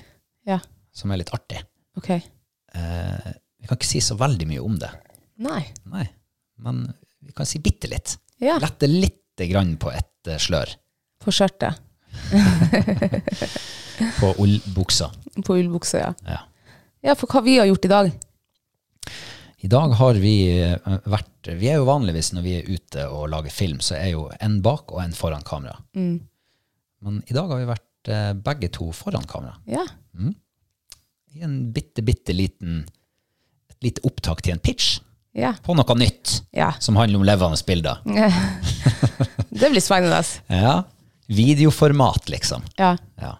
[0.47, 0.59] ja.
[0.95, 1.59] som er litt artig.
[1.99, 2.09] Ok.
[2.13, 4.89] Eh, vi kan ikke si så veldig mye om det.
[5.43, 5.61] Nei.
[5.91, 6.05] Nei,
[6.63, 6.85] men
[7.23, 8.17] vi kan si bitte litt.
[8.43, 8.57] Ja.
[8.61, 10.71] Lette litt grann på et eh, slør
[11.23, 11.79] På skjørtet.
[14.19, 15.09] på ullbuksa.
[15.45, 16.11] På ullbuksa, ja.
[16.27, 16.41] Ja.
[17.03, 18.11] Ja, for hva vi har gjort i dag.
[19.63, 23.27] I dag har vi eh, vært Vi er jo vanligvis når vi er ute og
[23.31, 25.75] lager film, så er jo en bak og en foran kamera.
[27.03, 27.87] Men i dag har vi vært
[28.43, 29.55] begge to foran kamera.
[29.65, 29.85] Ja.
[31.33, 32.83] I en bitte, bitte liten
[33.71, 34.99] Et lite opptak til en pitch
[35.33, 35.53] Ja.
[35.65, 36.73] på noe nytt Ja.
[36.79, 37.97] som handler om levende bilder.
[39.49, 40.21] Det blir spennende.
[40.47, 40.83] Ja.
[41.27, 42.61] Videoformat, liksom.
[42.77, 42.97] Ja.
[43.21, 43.37] Ja.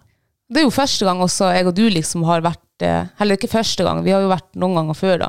[0.50, 3.84] Det er jo første gang også jeg og du liksom har vært Heller ikke første
[3.86, 5.28] gang, vi har jo vært noen ganger før, da.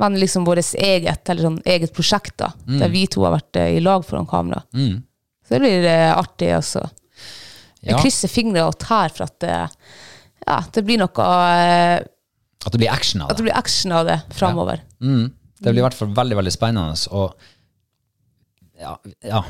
[0.00, 2.48] Men liksom vårt eget, eller sånn eget prosjekt, da.
[2.66, 4.62] Der vi to har vært eh, i lag foran kamera.
[4.72, 5.02] Mm.
[5.44, 6.86] Så det blir eh, artig, altså.
[7.82, 9.56] Jeg krysser fingre og tær for at det,
[10.46, 11.98] ja, det blir noe eh,
[12.62, 13.34] At det blir action av det.
[13.34, 14.84] At det blir action av det framover.
[15.02, 15.32] Mm.
[15.62, 16.94] Det blir i hvert fall veldig, veldig spennende.
[17.14, 17.34] Og
[18.82, 19.42] ja, ja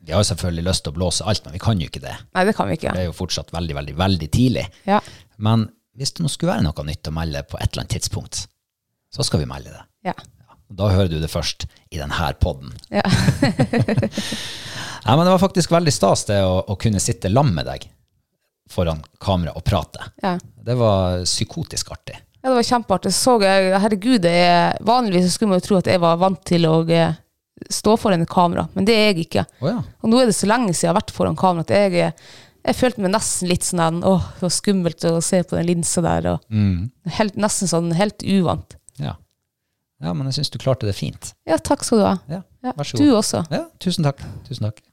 [0.00, 2.14] Vi har jo selvfølgelig lyst til å blåse alt, men vi kan jo ikke det.
[2.36, 2.94] Nei, det kan vi ikke.
[2.96, 4.64] Det er jo fortsatt veldig, veldig, veldig tidlig.
[4.88, 5.02] Ja.
[5.44, 8.44] Men hvis det nå skulle være noe nytt å melde på et eller annet tidspunkt,
[9.12, 9.84] så skal vi melde det.
[10.12, 10.16] ja.
[10.68, 12.74] Da hører du det først i denne podden.
[12.92, 13.00] Ja.
[15.08, 17.86] Nei, men det var faktisk veldig stas det å, å kunne sitte lam med deg
[18.68, 20.10] foran kamera og prate.
[20.20, 20.34] Ja.
[20.68, 22.18] Det var psykotisk artig.
[22.42, 23.12] Ja, det var kjempeartig.
[23.16, 26.42] Så jeg, herregud, det er, vanligvis så skulle man jo tro at jeg var vant
[26.46, 27.16] til å eh,
[27.72, 29.46] stå foran et kamera, men det er jeg ikke.
[29.62, 29.78] Oh, ja.
[30.04, 32.36] Og nå er det så lenge siden jeg har vært foran kamera at jeg, eh,
[32.68, 36.04] jeg følte meg nesten litt sånn åh, det var skummelt å se på den linsa
[36.04, 36.60] der, og
[37.16, 38.76] helt, nesten sånn helt uvant.
[39.00, 39.14] Ja.
[40.04, 41.32] ja, men jeg syns du klarte det fint.
[41.48, 42.14] Ja, takk skal du ha.
[42.28, 43.06] Ja, Ja, vær så god.
[43.06, 43.42] du også.
[43.54, 44.20] Ja, tusen takk.
[44.44, 44.84] Tusen takk.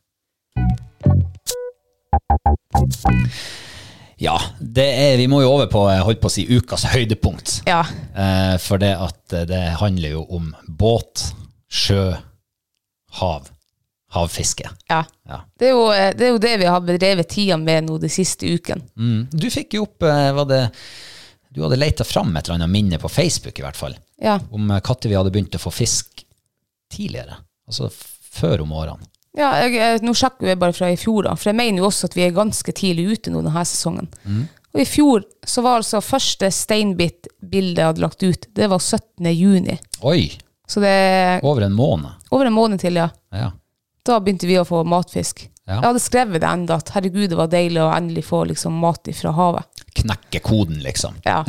[4.17, 7.61] Ja, det er, vi må jo over på holdt på å si, ukas høydepunkt.
[7.67, 7.83] Ja,
[8.15, 11.33] Eh, for det at eh, det handler jo om båt,
[11.67, 12.13] sjø,
[13.19, 13.49] hav.
[14.15, 14.69] Havfiske.
[14.87, 15.01] ja.
[15.27, 15.41] Ja.
[15.59, 18.07] Det er, jo, eh, det er jo det vi har bedrevet tida med nå de
[18.07, 18.85] siste ukene.
[18.95, 19.25] Mm.
[19.35, 20.61] Du fikk jo opp eh, var det,
[21.51, 24.37] Du hadde leita fram et eller annet minne på Facebook, i hvert fall, Ja.
[24.51, 26.23] om når vi hadde begynt å få fisk
[26.87, 27.35] tidligere.
[27.67, 29.03] Altså før om årene.
[29.35, 32.07] Ja, jeg, nå sjekker jeg bare fra i fjor, da, for jeg mener jo også
[32.07, 34.07] at vi er ganske tidlig ute nå denne sesongen.
[34.75, 39.27] Og i fjor så var altså første steinbit-bildet jeg hadde lagt ut, det var 17.
[39.35, 39.75] juni.
[40.07, 40.29] Oi!
[40.67, 42.09] Så det er Over en måned.
[42.31, 43.09] over en måned til, ja.
[43.35, 43.51] Ja.
[44.05, 45.45] Da begynte vi å få matfisk.
[45.65, 45.79] Ja.
[45.79, 49.07] Jeg hadde skrevet det enda, at herregud, det var deilig å endelig få liksom, mat
[49.17, 49.83] fra havet.
[50.01, 51.15] Knekke koden, liksom.
[51.25, 51.39] Ja.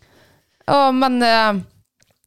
[0.70, 1.58] ja men uh,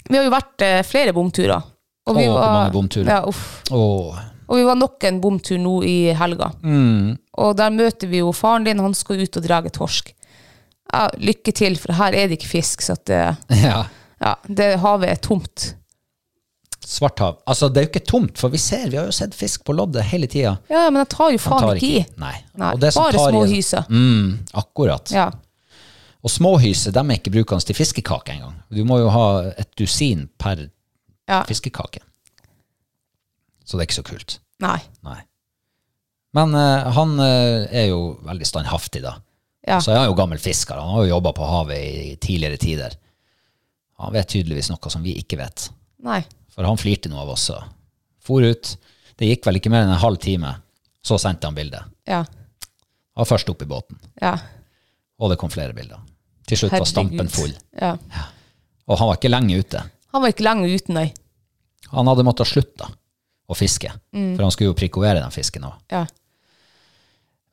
[0.09, 1.63] vi har jo vært uh, flere bomturer.
[2.03, 3.09] Og vi Å, hvor var- mange bomturer.
[3.13, 3.63] Ja, uff.
[3.71, 4.19] Åh.
[4.53, 6.51] Og vi var nok en bomtur nå i helga.
[6.61, 7.15] Mm.
[7.41, 10.11] Og der møter vi jo faren din, han skal ut og drage torsk.
[10.93, 13.21] Ja, lykke til, for her er det ikke fisk, så at det,
[13.63, 13.79] Ja.
[14.21, 15.71] ja, det havet er tomt.
[16.85, 17.39] Svarthav.
[17.49, 19.73] Altså, det er jo ikke tomt, for vi ser, vi har jo sett fisk på
[19.73, 20.57] loddet hele tida.
[20.69, 22.05] Ja, men jeg tar jo faen tar ikke i.
[22.21, 22.35] Nei.
[22.59, 23.89] Nei, Og det som bare tar små hyser.
[23.89, 24.29] Mm,
[24.61, 25.15] akkurat.
[25.15, 25.31] Ja.
[26.23, 28.61] Og småhyse de er ikke brukende til fiskekake engang.
[28.69, 29.25] Du må jo ha
[29.57, 30.67] et dusin per
[31.27, 31.41] ja.
[31.49, 32.03] fiskekake.
[33.65, 34.37] Så det er ikke så kult.
[34.61, 34.79] Nei.
[35.01, 35.19] Nei.
[36.33, 39.15] Men uh, han uh, er jo veldig standhaftig, da.
[39.67, 39.79] Ja.
[39.81, 40.79] Så er han jo gammel fisker.
[40.79, 42.95] Han har jo jobba på havet i tidligere tider.
[44.01, 45.69] Han vet tydeligvis noe som vi ikke vet.
[46.03, 46.23] Nei.
[46.51, 47.63] For han flirte noe av oss og
[48.23, 48.73] for ut.
[49.19, 50.51] Det gikk vel ikke mer enn en halv time.
[51.03, 51.85] Så sendte han bildet.
[52.09, 52.23] Ja.
[52.23, 53.99] Han var først opp i båten.
[54.21, 54.33] Ja.
[55.21, 56.01] Og det kom flere bilder.
[56.49, 57.53] Til slutt var stampen full.
[57.79, 57.93] Ja.
[58.89, 59.83] Og han var ikke lenge ute.
[60.15, 61.07] Han var ikke lenge ute, nei.
[61.93, 62.89] Han hadde måttet slutte
[63.49, 64.35] å fiske, Mm.
[64.35, 65.73] for han skulle jo prikovere den fisken òg.
[65.91, 66.05] Ja.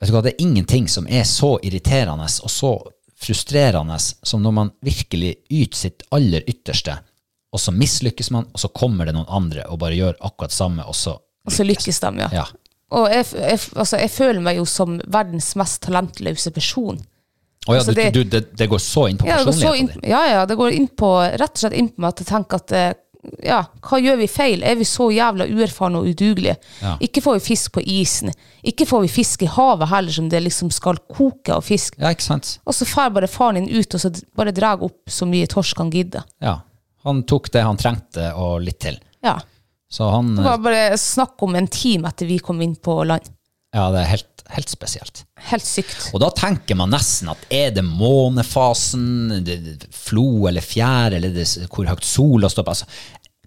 [0.01, 2.71] Vet du hva, det er ingenting som er så irriterende og så
[3.21, 6.95] frustrerende som når man virkelig yter sitt aller ytterste,
[7.53, 10.87] og så mislykkes man, og så kommer det noen andre og bare gjør akkurat samme,
[10.87, 12.29] og så Og så lykkes de, ja.
[12.33, 12.45] Ja.
[12.93, 16.99] Og jeg, jeg, altså, jeg føler meg jo som verdens mest talentløse person.
[17.69, 20.01] Oh, ja, Altså, det- du, det, det går så inn på Ja, det inn, personligheten
[20.03, 20.11] din.
[20.11, 22.57] ja, ja, det går inn på, rett og slett inn på meg at jeg tenker
[22.57, 22.93] at eh,
[23.45, 24.63] ja, hva gjør vi feil?
[24.65, 26.57] Er vi så jævla uerfarne og udugelige?
[26.81, 26.95] Ja.
[27.05, 28.33] Ikke får vi fisk på isen.
[28.67, 31.99] Ikke får vi fisk i havet heller, som det liksom skal koke av fisk.
[32.01, 32.55] Ja, ikke sant?
[32.65, 35.83] Og så drar bare faren din ut og så bare drar opp så mye torsk
[35.83, 36.25] han gidder.
[36.41, 36.61] Ja.
[37.05, 38.99] Han tok det han trengte, og litt til.
[39.25, 39.39] Ja.
[39.91, 43.29] Så han Det var bare snakk om en time etter vi kom inn på land.
[43.75, 45.25] Ja, det er helt, helt spesielt.
[45.51, 46.09] Helt sykt.
[46.15, 51.31] Og da tenker man nesten at er det månefasen, det, det, flo eller fjær, eller
[51.35, 52.75] det, hvor høyt sola står på?
[52.75, 52.89] Altså,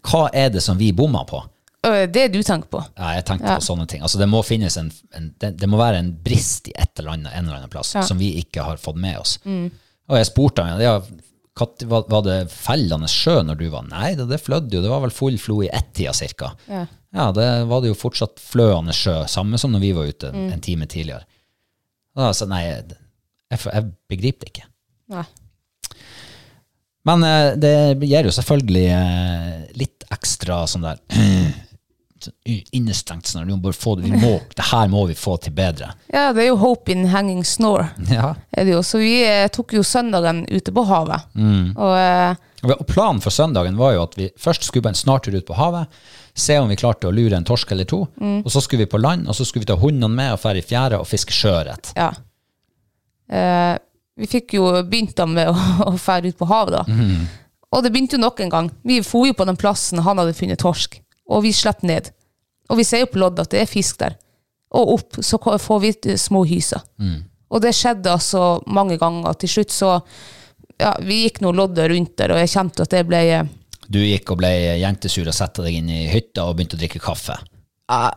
[0.07, 1.41] hva er det som vi bommer på?
[1.83, 2.79] Det du tenker på.
[2.95, 3.57] Ja, jeg tenkte Ja.
[3.59, 4.01] på sånne ting.
[4.01, 7.17] Altså, det må finnes en, en det, det må være en brist i et eller
[7.17, 7.99] annet, en eller annen plass Ja.
[8.05, 8.07] Mm.
[8.07, 9.33] som vi ikke har fått med oss.
[9.43, 11.01] Og jeg spurte han, ja,
[11.91, 13.83] var, var det fellende sjø når du var?
[13.91, 16.53] Nei, det, det flødde jo, det var vel full flo i ett-tida cirka.
[16.71, 16.85] Ja.
[17.13, 20.47] Ja, det var det jo fortsatt fløende sjø, samme som når vi var ute Mm.
[20.55, 21.25] en time tidligere.
[22.15, 24.67] Da sa jeg, nei, jeg, jeg, begriper det ikke.
[25.13, 25.25] Nei.
[27.05, 27.73] Men eh, det
[28.07, 31.01] gir jo selvfølgelig eh, litt ekstra sånn der
[32.71, 35.91] innestengt sånn vi må få det, vi må, det her må vi få til bedre.
[36.13, 37.89] Ja, det er jo hope in hanging snore.
[38.09, 38.33] Ja.
[38.55, 38.81] Er det jo.
[38.85, 41.29] Så vi eh, tok jo søndagen ute på havet.
[41.35, 41.73] Mm.
[41.75, 45.45] Og Og planen for søndagen var jo at vi først skulle på en snartur ut
[45.49, 45.89] på havet,
[46.35, 49.01] se om vi klarte å lure en torsk eller to, og så skulle vi på
[49.01, 51.93] land, og så skulle vi ta hundene med og dra i fjæra og fiske sjøørret.
[51.97, 52.13] ja.
[53.33, 53.77] Eh,
[54.19, 55.49] vi fikk jo begynt da med
[55.87, 56.83] å, fære ut på havet, da.
[57.73, 58.67] Og det begynte jo nok en gang.
[58.85, 62.11] Vi for jo på den plassen han hadde funnet torsk, og vi slapp ned.
[62.69, 64.19] Og vi ser jo på loddet at det er fisk der.
[64.73, 66.81] Og opp så får vi små hyser.
[67.53, 69.35] Og det skjedde altså mange ganger.
[69.37, 69.91] Til slutt så
[70.81, 73.49] ja, Vi gikk nå loddet rundt der, og jeg kjente at det ble eh,
[73.93, 74.49] Du gikk og ble
[74.81, 77.35] jentesur og satte deg inn i hytta og begynte å drikke kaffe.
[77.93, 78.09] Ja,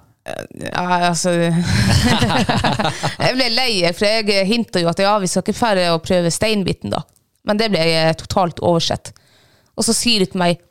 [1.12, 6.01] altså Jeg ble lei, for jeg hinta jo at ja, vi skal ikke færre å
[6.03, 7.05] prøve steinbiten, da.
[7.47, 9.12] Men det ble jeg totalt oversett.
[9.77, 10.62] Og så sier du til meg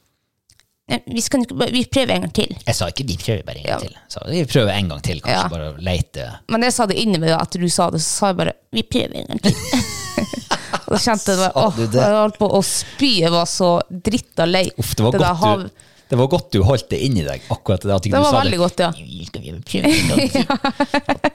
[1.09, 2.51] vi, skal vi prøver en gang til.
[2.67, 3.79] Jeg sa ikke vi prøver bare en gang Ja.
[3.81, 3.95] til.
[4.11, 5.47] Så vi prøver en gang til, kanskje Ja.
[5.49, 6.27] bare leite.
[6.53, 8.83] Men jeg sa det inni meg at du sa det, så sa jeg bare vi
[8.83, 9.55] prøver en gang til.
[10.85, 11.97] da kjente jeg bare, åh, det?
[11.97, 13.11] jeg holdt på å spy.
[13.23, 14.67] Jeg var så dritta lei.
[14.77, 17.81] Uff, det var, det, godt du, det var godt du holdt det inni deg, akkurat
[17.81, 17.97] det.
[18.11, 18.91] Det var veldig godt, ja.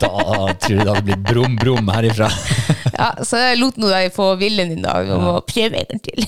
[0.00, 0.10] Da
[0.54, 2.28] tror jeg det hadde blitt brum-brum herifra.
[3.00, 3.10] ja.
[3.26, 6.20] Så jeg lot nå deg få viljen din da, om å prøve en gang til.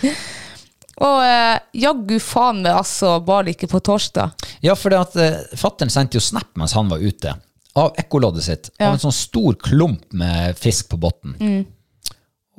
[1.06, 4.46] og eh, jaggu faen meg altså bare ikke på torsdag.
[4.62, 7.34] Ja, for det at uh, fatteren sendte jo snap mens han var ute,
[7.80, 8.86] av ekkoloddet sitt, Ja.
[8.88, 11.34] av en sånn stor klump med fisk på botten.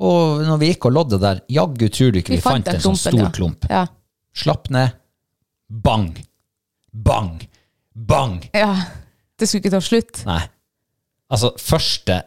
[0.02, 2.82] Og når vi gikk og lodde der, jaggu tror du ikke vi, fant, den en
[2.82, 3.30] sånn klumpen, stor ja.
[3.36, 3.68] klump.
[3.70, 3.84] Ja.
[4.42, 4.98] Slapp ned.
[5.68, 6.16] Bang.
[6.92, 7.38] Bang.
[7.92, 8.42] Bang.
[8.56, 8.74] ja.
[9.38, 10.22] Det skulle ikke ta slutt.
[10.28, 10.42] Nei.
[11.32, 12.20] Altså, første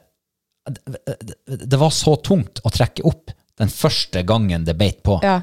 [0.66, 5.20] det, var så tungt å trekke opp den første gangen det beit på.
[5.24, 5.38] Ja.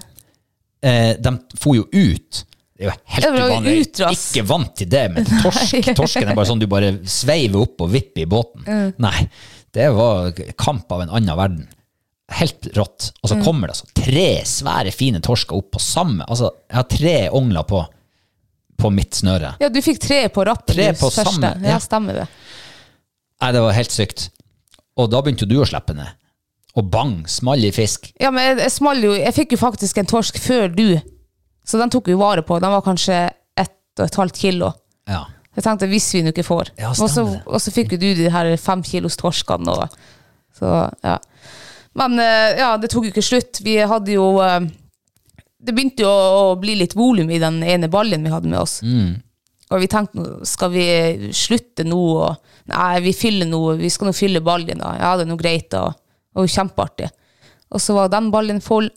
[0.82, 2.42] Eh, de for jo ut.
[2.74, 3.76] Det er jo helt Ja, uvanlig.
[3.86, 4.24] utras.
[4.32, 7.92] Ikke vant til det, men torsk, torsken er bare sånn du bare sveiver opp og
[7.94, 8.66] vipper i båten.
[9.00, 9.28] Nei,
[9.72, 11.70] det var kamp av en annen verden.
[12.32, 13.10] Helt rått.
[13.22, 16.86] Og så kommer det altså tre svære, fine torsker opp på samme Altså, jeg har
[16.88, 17.82] tre ongler på,
[18.80, 19.56] på mitt snøre.
[19.62, 20.74] Ja, du fikk tre på rappen.
[20.74, 21.26] Tre på første.
[21.28, 21.74] samme, ja.
[21.74, 22.26] Ja, stemmer det.
[23.42, 24.28] Nei, det var helt sykt.
[25.00, 26.18] Og da begynte jo du å slippe ned.
[26.78, 28.08] Og bang, small i fisk.
[28.22, 30.86] Ja, men jeg, jeg small jo Jeg fikk jo faktisk en torsk før du,
[31.68, 32.58] så den tok vi vare på.
[32.62, 33.26] Den var kanskje
[33.60, 34.72] ett og et halvt kilo.
[35.10, 35.26] Ja.
[35.52, 36.72] Jeg tenkte hvis vi nå ikke får.
[36.80, 39.74] Ja, og, så, fikk jo du de her fem kilos torskene.
[39.74, 39.98] Og,
[40.56, 40.70] så,
[41.04, 41.18] ja.
[41.98, 43.60] Men eh, ja, det tok jo ikke slutt.
[43.64, 44.60] Vi hadde jo eh,
[45.62, 48.78] Det begynte jo å, bli litt volum i den ene ballen vi hadde med oss.
[48.82, 49.18] Mm.
[49.72, 50.86] Og vi tenkte skal vi
[51.36, 51.98] slutte nå?
[52.26, 54.80] Og, nei, vi fyller nå, Vi skal nå fylle ballen.
[54.82, 54.94] da.
[55.00, 55.86] Ja, det er noe greit, da.
[56.36, 57.10] Og kjempeartig.
[57.72, 58.88] Og så var den ballen full.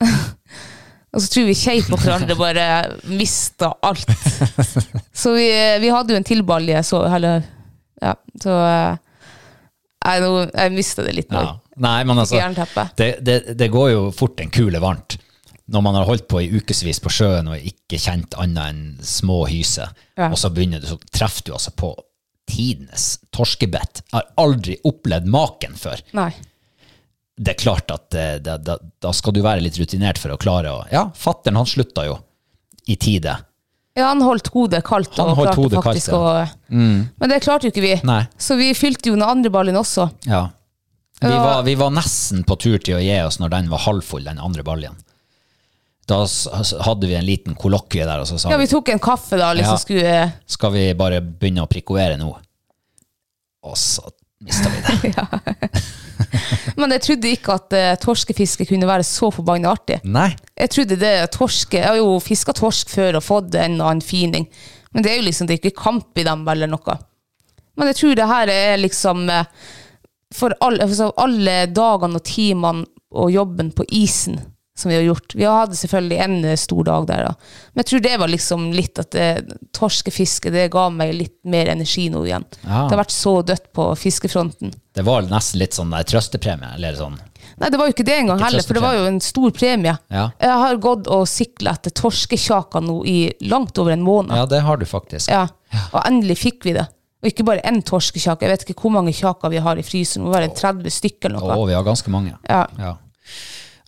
[0.04, 2.66] og så tror vi kjei på hverandre bare
[3.10, 4.10] mista alt.
[5.22, 5.48] så vi,
[5.82, 7.42] vi hadde jo en til balje, så eller,
[8.00, 8.94] Ja, så eh,
[10.06, 11.42] Jeg, nå- jeg mista det litt nå.
[11.44, 11.56] ja.
[11.80, 12.36] Nei, men altså
[12.98, 15.16] det, det, det går jo fort en kule varmt.
[15.70, 19.44] Når man har holdt på i ukevis på sjøen og ikke kjent annet enn små
[19.48, 19.86] hyse,
[20.18, 20.28] Ja.
[20.28, 21.92] og så begynner du, så treffer du altså på
[22.50, 24.02] tidenes torskebett.
[24.10, 26.02] Jeg har aldri opplevd maken før.
[26.18, 26.32] Nei.
[27.40, 30.40] Det er klart at eh, da, da, da skal du være litt rutinert for å
[30.40, 32.18] klare å Ja, fattern han slutta jo
[32.90, 33.36] i tide.
[33.96, 35.14] Ja, han holdt hodet kaldt.
[35.18, 36.74] Han og klarte faktisk kaldt, ja.
[36.74, 36.98] Mm.
[37.20, 37.94] Men det klarte jo ikke vi.
[38.06, 38.20] Nei.
[38.40, 40.10] Så vi fylte jo den andre ballen også.
[40.28, 40.48] Ja.
[41.20, 44.24] Vi, var, vi var nesten på tur til å gi oss når den var halvfull,
[44.24, 44.96] den andre baljen.
[46.08, 46.22] Da
[46.86, 49.52] hadde vi en liten kollokvie der, og så sa Ja, vi tok en kaffe da,
[49.54, 49.82] liksom Ja.
[49.84, 50.14] skulle
[50.48, 52.32] skal vi bare begynne å prikoere nå.
[53.68, 54.08] Og så
[54.40, 55.70] mista vi det.
[56.80, 60.00] Men jeg trodde ikke at uh, torskefiske kunne være så forbanna artig.
[60.04, 60.30] Nei.
[60.56, 64.04] Jeg trodde det torske Jeg har jo fiska torsk før og fått en og annen
[64.04, 64.48] fining,
[64.92, 66.96] men det er jo liksom det er ikke kamp i dem eller noe.
[67.78, 69.46] Men jeg tror det her er liksom eh,
[70.34, 74.38] for alle, for alle dagene og timene og jobben på isen
[74.80, 75.34] som vi har gjort.
[75.34, 77.34] Vi hadde selvfølgelig en eh, stor dag der, da.
[77.72, 81.72] Men jeg tror det var liksom litt at det, torskefiske det ga meg litt mer
[81.74, 82.46] energi nå igjen.
[82.62, 82.86] Ja.
[82.86, 84.72] Det har vært så dødt på fiskefronten.
[84.96, 87.18] Det var nesten litt sånn der trøstepremie, eller sånn.
[87.60, 89.96] Nei, det var jo ikke det engang heller, for det var jo en stor premie.
[90.12, 90.28] Ja.
[90.40, 93.18] Jeg har gått og sikla etter torskekjaker nå i
[93.52, 94.36] langt over en måned.
[94.36, 95.28] Ja, det har du faktisk.
[95.32, 95.46] Ja.
[95.90, 96.88] Og endelig fikk vi det.
[97.20, 98.46] Og ikke bare én torskekjake.
[98.46, 100.22] Jeg vet ikke hvor mange kjaker vi har i frysen.
[100.22, 101.66] Det må være 30 stykker eller Å, noe.
[101.68, 102.32] vi har ganske mange.
[102.48, 102.62] Ja.
[102.80, 102.94] Ja.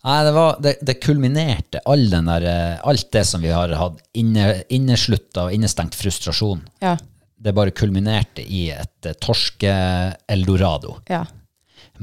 [0.03, 3.71] Nei, det, var, det, det kulminerte all den der, eh, alt det som vi har
[3.79, 6.61] hatt inne, inneslutta og innestengt frustrasjon.
[6.83, 6.97] Ja.
[7.43, 10.97] Det bare kulminerte i et eh, torske-eldorado.
[11.09, 11.25] ja.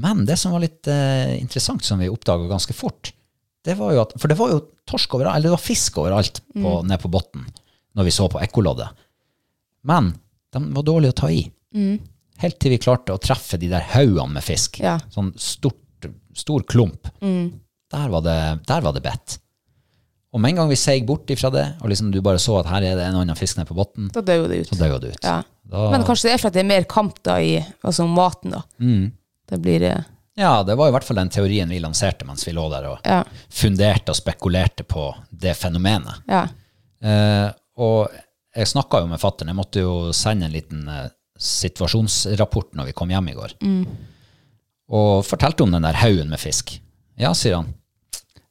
[0.00, 3.10] Men det som var litt uh, interessant, som vi oppdaga ganske fort,
[3.66, 6.38] det var jo at For det var jo torsk overalt, eller det var fisk overalt
[6.54, 6.86] på, Mm.
[6.88, 7.48] ned på bunnen
[7.98, 8.86] når vi så på ekkoloddet.
[9.90, 10.12] Men
[10.52, 11.42] de var dårlige å ta i.
[12.40, 14.80] Helt til vi klarte å treffe de der haugene med fisk.
[14.80, 14.84] Mm.
[14.86, 14.96] Ja.
[15.02, 15.12] Mm.
[15.16, 17.10] Sånn stort, stor klump.
[17.20, 19.38] Der var det, der var det bedt.
[20.30, 22.68] Og med en gang vi seig bort ifra det, og liksom du bare så at
[22.70, 24.68] her er det en annen fisk nede på bunnen, Da dør det ut.
[24.70, 25.24] så daua det ut.
[25.26, 25.40] Ja.
[25.70, 28.54] Da, Men kanskje det er for at det er mer kamp da i altså maten,
[28.54, 28.60] da.
[28.78, 29.08] Mm.
[29.50, 30.04] Det blir eh,
[30.38, 32.98] ja, det var i hvert fall den teorien vi lanserte mens vi lå der og
[33.04, 33.24] Ja.
[33.50, 36.22] funderte og spekulerte på det fenomenet.
[36.30, 36.44] Ja.
[37.02, 37.50] Eh,
[37.82, 38.08] og
[38.56, 39.50] jeg snakka jo med fattern.
[39.52, 43.54] Jeg måtte jo sende en liten eh, situasjonsrapport når vi kom hjem i går.
[44.90, 46.74] Og fortalte om den der haugen med fisk.
[47.20, 47.70] Ja, sier han.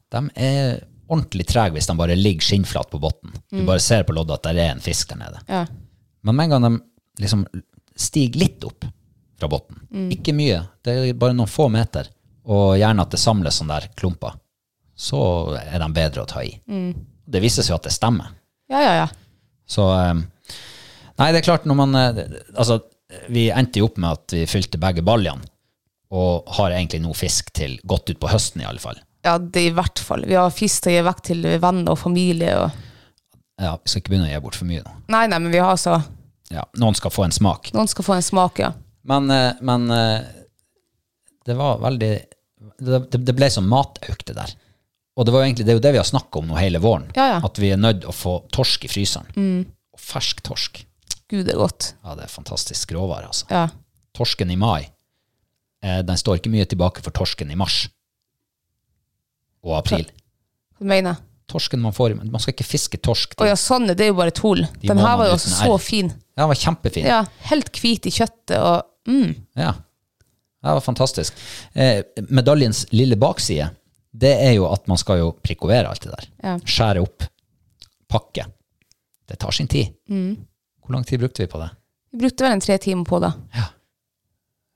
[0.09, 0.79] De er
[1.09, 3.33] ordentlig trege hvis de bare ligger skinnflat på bunnen.
[3.51, 5.41] Du bare ser på loddet at det er en fisk der nede.
[5.49, 5.65] ja.
[6.21, 7.45] Men med en gang de liksom
[7.95, 8.83] stiger litt opp
[9.39, 12.09] fra bunnen, ikke mye, det er bare noen få meter,
[12.43, 14.33] og gjerne at det samles sånne der klumper,
[14.99, 15.21] så
[15.61, 16.51] er de bedre å ta i.
[17.23, 18.33] Det viser seg jo at det stemmer.
[18.67, 19.07] Ja, ja, ja.
[19.69, 20.15] Så eh,
[21.19, 22.19] Nei, det er klart, når man eh,
[22.55, 22.79] Altså,
[23.29, 25.45] vi endte jo opp med at vi fylte begge baljene,
[26.13, 28.97] og har egentlig nå fisk til godt utpå høsten, i alle fall.
[29.25, 30.23] Ja, det i hvert fall.
[30.29, 32.55] Vi har fisk til å gi vekk til venner og familie.
[32.63, 32.77] Og...
[33.61, 34.95] Ja, Vi skal ikke begynne å gi bort for mye nå.
[35.11, 35.99] Nei, nei, men vi har så
[36.53, 37.69] Ja, Noen skal få en smak.
[37.75, 38.71] Noen skal få en smak, ja.
[39.09, 40.29] Men, eh, men eh,
[41.45, 42.13] det var veldig
[42.79, 44.51] det ble som matauk, det der.
[45.17, 46.79] Og det, var jo egentlig, det er jo det vi har snakka om nå hele
[46.83, 47.09] våren.
[47.17, 47.39] Ja, ja.
[47.43, 49.27] At vi er nødt å få torsk i fryseren.
[49.93, 50.83] Og fersk torsk.
[51.29, 51.93] Gud, det er godt.
[52.05, 53.49] Ja, det er fantastisk råvare, altså.
[53.53, 53.67] Ja.
[54.17, 54.89] Torsken i mai,
[55.83, 57.83] eh, den står ikke mye tilbake for torsken i mars
[59.65, 60.07] og april.
[60.79, 63.33] Hva mener Torsken man får, man skal ikke fiske torsk.
[63.41, 64.61] Å ja, sånn, det er jo bare tull.
[64.83, 66.11] Den her var jo også så fin.
[66.37, 67.07] Ja, den var kjempefin.
[67.09, 69.31] Ja, Helt hvit i kjøttet og mm.
[69.57, 69.73] Ja.
[70.59, 71.39] Det var fantastisk.
[71.73, 73.71] Eh, medaljens lille bakside,
[74.19, 76.29] det er jo at man skal jo prikovere alt det der.
[76.43, 76.55] Ja.
[76.67, 77.23] Skjære opp,
[78.11, 78.45] pakke.
[79.29, 79.93] Det tar sin tid.
[80.83, 81.69] Hvor lang tid brukte vi på det?
[82.11, 83.29] Vi brukte vel en tre timer på det.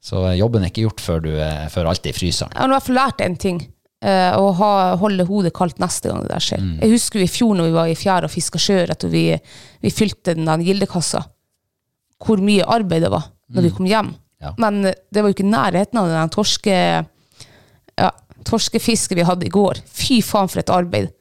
[0.03, 2.51] Så eh, jobben er ikke gjort før, du, eh, før alt er i fryseren.
[2.53, 3.61] Jeg har i hvert fall lært en ting.
[4.03, 6.59] eh, å ha, holde hodet kaldt neste gang det der skjer.
[6.59, 6.73] Mm.
[6.81, 9.21] Jeg husker vi i fjor når vi var i fjæra og fiska sjøørret, og vi,
[9.79, 11.21] vi fylte den der gildekassa,
[12.23, 14.11] hvor mye arbeid det var når vi kom hjem.
[14.11, 14.19] Mm.
[14.43, 14.51] Ja.
[14.59, 17.03] Men det var jo ikke nærheten av den torske, ja,
[18.47, 19.81] torskefisket vi hadde i går.
[19.87, 21.11] Fy faen for et arbeid.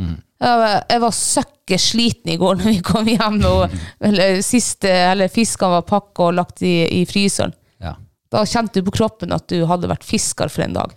[0.00, 0.18] Mm.
[0.40, 3.74] Jeg var, jeg var søkke sliten i går når vi kom hjem, og
[4.08, 7.52] eller, siste, eller fiskene var pakka og lagt i, i fryseren.
[7.82, 7.96] Ja.
[8.32, 10.94] Da kjente du på kroppen at du hadde vært fisker for en dag.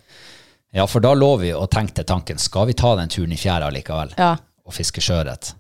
[0.72, 3.70] ja, for da lå vi og tenkte tanken, skal vi ta den turen i fjæra
[3.74, 4.16] likevel?
[4.18, 4.36] Ja.
[4.64, 5.52] Og fiske sjøørret?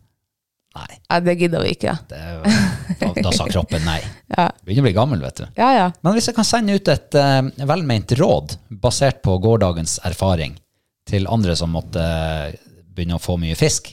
[0.73, 1.91] Nei, Ja, det gidder vi ikke.
[2.09, 2.19] det,
[2.99, 3.99] da, da sa kroppen nei.
[4.37, 4.47] Ja.
[4.65, 5.45] Begynner å bli gammel, vet du.
[5.59, 5.87] Ja, ja.
[6.01, 10.55] Men hvis jeg kan sende ut et uh, velment råd, basert på gårsdagens erfaring,
[11.05, 12.55] til andre som måtte eh,
[12.95, 13.89] begynne å få mye fisk,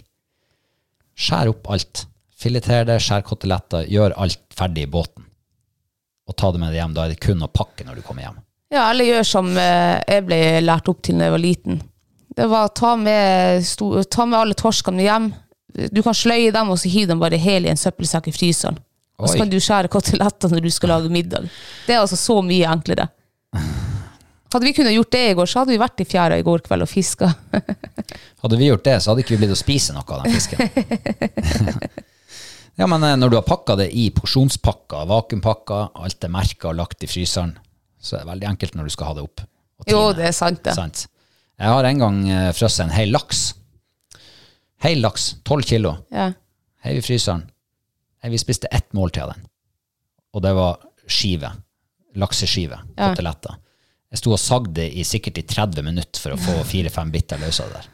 [1.18, 2.04] skjær opp alt.
[2.40, 5.26] Fileter det, skjær koteletter, gjør alt ferdig i båten.
[6.30, 6.94] Og ta det med deg hjem.
[6.96, 8.38] Da er det kun å pakke når du kommer hjem.
[8.70, 11.80] Ja, eller gjør som eh, jeg ble lært opp til da jeg var liten.
[12.38, 13.66] Det var ta med,
[14.14, 15.32] ta med alle torskene hjem.
[15.92, 18.78] Du kan sløye dem, og så hive dem bare hele i en søppelsekk i fryseren.
[19.20, 21.48] Og så kan du skjære koteletter når du skal lage middag.
[21.86, 23.10] Det er altså så mye enklere.
[24.50, 26.64] Hadde vi kunnet gjort det i går, så hadde vi vært i fjæra i går
[26.64, 27.28] kveld og fiska.
[28.42, 30.58] Hadde vi gjort det, så hadde ikke vi blitt å spise noe av den fisken.
[32.80, 36.80] ja, men eh, når du har pakka det i porsjonspakker, vakuumpakker, alt er merka og
[36.80, 37.52] lagt i fryseren,
[38.00, 39.44] så er det veldig enkelt når du skal ha det opp.
[39.86, 40.74] Jo, det er sant, det.
[40.74, 41.04] Sant.
[41.60, 43.50] Jeg har en gang uh, frosset en hel laks.
[44.80, 45.96] Hel laks, tolv kilo.
[46.14, 46.30] Ja.
[46.84, 47.44] Heiv i fryseren.
[48.24, 49.48] Vi spiste ett måltid av den.
[50.32, 51.50] Og det var skive.
[52.16, 52.78] Lakseskive.
[52.96, 53.10] Ja.
[53.10, 53.58] Koteletter.
[54.10, 57.60] Jeg sto og sagde i sikkert i 30 minutter for å få fire-fem biter løs
[57.62, 57.90] av det der.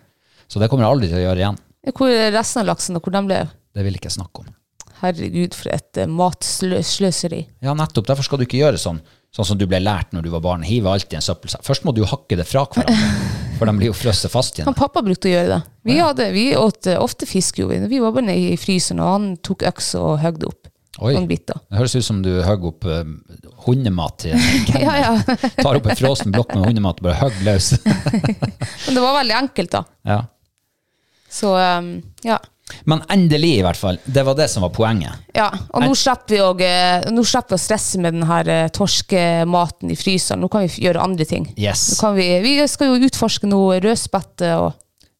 [0.46, 1.58] Så det kommer jeg aldri til å gjøre igjen.
[1.90, 3.42] Hvor er resten av laksen, og hvor den ble?
[3.74, 4.54] Det vil ikke jeg snakke om.
[5.02, 7.42] Herregud, for et uh, matsløseri.
[7.62, 8.06] Ja, nettopp.
[8.08, 9.02] Derfor skal du ikke gjøre sånn,
[9.34, 10.64] sånn som du ble lært når du var barn.
[10.66, 11.66] Hive alt i en søppelsekk.
[11.66, 12.94] Først må du hakke det fra hverandre,
[13.56, 14.68] for de blir jo frosset fast igjen.
[14.68, 15.60] Han pappa brukte å gjøre det.
[15.86, 17.68] Vi, hadde, vi åt eh, ofte fisk, jo.
[17.72, 20.72] Vi var bare nede i fryseren, og han tok øks og høgde opp.
[21.04, 21.12] Oi.
[21.12, 23.02] Det høres ut som du hogger opp uh,
[23.66, 24.46] hundemat til en.
[24.86, 25.10] Ja, ja.
[25.64, 27.74] Tar opp en frossen blokk med hundemat og bare hogger løs.
[28.86, 29.84] Men det var veldig enkelt, da.
[30.08, 30.22] ja.
[31.36, 31.90] Så um,
[32.24, 32.38] ja.
[32.84, 33.98] Men endelig, i hvert fall.
[34.04, 35.12] Det var det som var poenget.
[35.34, 35.50] ja.
[35.70, 39.96] Og nå slipper vi, eh, nå slipper vi å stresse med denne eh, torskematen i
[39.98, 40.42] fryseren.
[40.42, 41.46] Nå kan vi gjøre andre ting.
[41.56, 41.84] Yes.
[42.16, 44.72] Vi, vi skal jo utforske noe rødspette og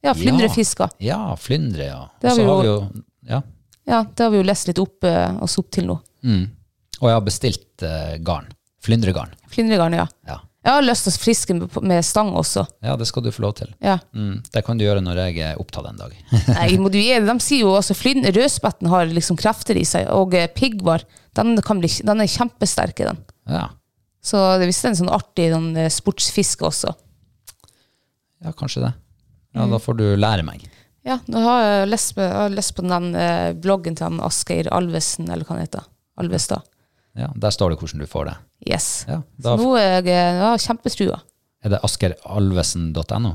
[0.02, 0.96] ja, flyndrefisker.
[1.02, 2.02] Ja, flyndre, ja.
[2.20, 3.42] Det har vi, jo, har vi jo- ja.
[3.86, 6.00] Ja, det har vi jo lest litt opp eh, oss opp til nå.
[6.26, 6.44] Mm.
[7.00, 8.46] Og jeg har bestilt uh, garn.
[8.82, 9.34] Flyndregarn.
[9.52, 10.06] Flyndregarn, ja.
[10.26, 10.38] Ja.
[10.66, 11.54] Jeg har lyst til å friske
[11.86, 12.64] med, stang også.
[12.82, 13.68] ja, det skal du få lov til.
[13.80, 14.00] Ja.
[14.12, 14.40] Mm.
[14.50, 16.16] Det kan du gjøre når jeg er opptatt en dag.
[16.56, 17.28] Nei, må du gi det.
[17.28, 21.06] De sier jo også flyn- rødspetten har liksom krefter i seg, og eh, piggvar,
[21.38, 23.22] den, kan bli, den er kjempesterk i den.
[23.46, 23.68] ja.
[24.26, 26.90] Så det er visst en sånn artig sånn, eh, sportsfiske også.
[28.42, 28.92] ja, kanskje det.
[29.54, 29.70] Ja, Mm.
[29.70, 30.64] da får du lære meg.
[31.06, 34.18] Ja, nå har jeg lest på, jeg har lest på den eh, bloggen til han
[34.26, 35.84] Asgeir Alvesen, eller hva han heter.
[36.18, 36.66] Alvestad.
[37.16, 38.34] Ja, Der står det hvordan du får det.
[38.68, 39.04] Yes.
[39.08, 41.20] Ja, Så nå er jeg, jeg har kjempetrua.
[41.64, 43.32] er det askeralvesen.no.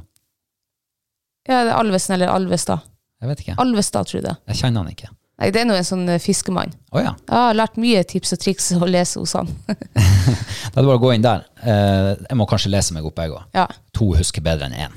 [1.49, 2.83] Ja, det er Alvesen eller Alvestad.
[3.21, 3.55] Jeg vet ikke.
[3.61, 4.35] Alvestad, tror jeg det.
[4.51, 5.09] Jeg kjenner han ikke.
[5.41, 6.69] Nei, det er nå en sånn eh, fiskemann.
[6.93, 7.15] Oh, ja.
[7.25, 9.49] Jeg har lært mye tips og triks å lese hos han.
[10.71, 11.47] Da er det bare å gå inn der.
[11.65, 13.41] Eh, jeg må kanskje lese meg opp, jeg òg.
[13.57, 13.65] ja.
[13.97, 14.93] To husker bedre enn én.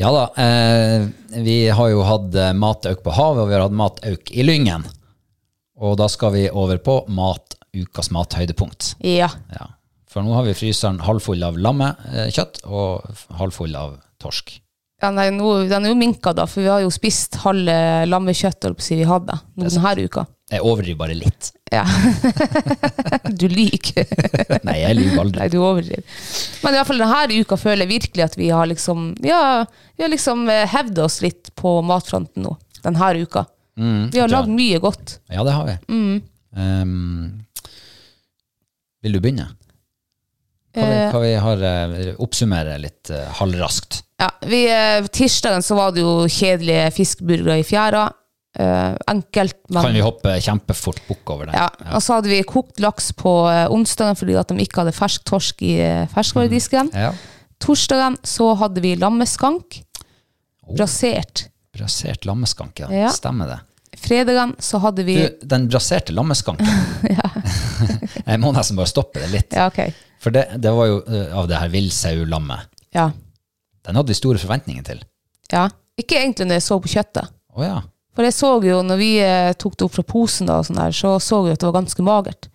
[0.00, 0.22] Ja da.
[0.40, 1.08] Eh,
[1.44, 4.86] vi har jo hatt eh, matauk på havet, og vi har hatt matauk i Lyngen.
[5.80, 8.94] Og da skal vi over på mat, ukas mathøydepunkt.
[9.04, 9.28] ja.
[9.52, 9.68] Ja.
[10.10, 13.04] For nå har vi fryseren halvfull av lammekjøtt og
[13.38, 14.56] halvfull av torsk.
[15.00, 17.76] Ja, nei, nå, den er jo minka, da, for vi har jo spist halve
[18.08, 20.26] lammekjøttet holdt på å si, vi hadde nå denne uka.
[20.50, 21.52] Jeg overdriver bare litt.
[21.70, 21.84] Ja.
[23.40, 24.08] du lyver.
[24.66, 25.38] Nei, jeg lyver aldri.
[25.38, 26.02] Nei, du overdriver.
[26.64, 29.40] Men i hvert fall denne uka føler jeg virkelig at vi har liksom ja,
[29.94, 32.56] vi har liksom hevda oss litt på matfronten nå.
[32.82, 33.46] Denne uka.
[34.10, 35.20] vi har lagd mye godt.
[35.30, 35.78] Ja, det har vi.
[35.94, 36.20] Mm.
[36.50, 37.46] Um,
[39.00, 39.46] vil du begynne?
[40.74, 44.02] Hva vi, hva vi har eh, Oppsummere litt eh, halvraskt.
[44.22, 48.04] Ja, vi, eh, Tirsdagen så var det jo kjedelige fiskeburgere i fjæra.
[48.58, 51.54] Eh, enkelt, men Kan vi hoppe kjempefort bukk over det?
[51.58, 51.68] ja.
[51.94, 55.24] Og så hadde vi kokt laks på eh, onsdagen fordi at de ikke hadde fersk
[55.26, 55.76] torsk i
[56.12, 56.90] ferskvaredisken.
[56.90, 56.90] ferskvaredisken.
[56.94, 57.12] Ja.
[57.60, 59.82] Torsdagen så hadde vi lammeskank.
[60.76, 61.48] Brasert.
[61.76, 62.90] Brasert lammeskank, ja.
[62.92, 63.10] Ja.
[63.14, 63.58] Stemmer det.
[64.00, 66.66] Fredagen så hadde vi Du, den braserte lammeskanken
[68.30, 69.56] Jeg må nesten bare stoppe det litt.
[69.56, 69.90] Ja, ok.
[70.20, 72.68] For det, det var jo eh, av det her villsaulammet.
[72.96, 73.08] Ja.
[73.86, 75.04] Den hadde vi store forventninger til.
[75.52, 75.68] ja.
[76.00, 77.28] Ikke egentlig når jeg så på kjøttet.
[77.52, 77.80] Å ja.
[78.16, 80.78] For jeg så jo, når vi eh, tok det opp fra posen, da, og sånn
[80.80, 82.48] der, så så jeg at det var ganske magert.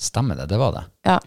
[0.00, 0.48] Stemmer det.
[0.50, 0.82] Det var det.
[1.06, 1.18] Ja.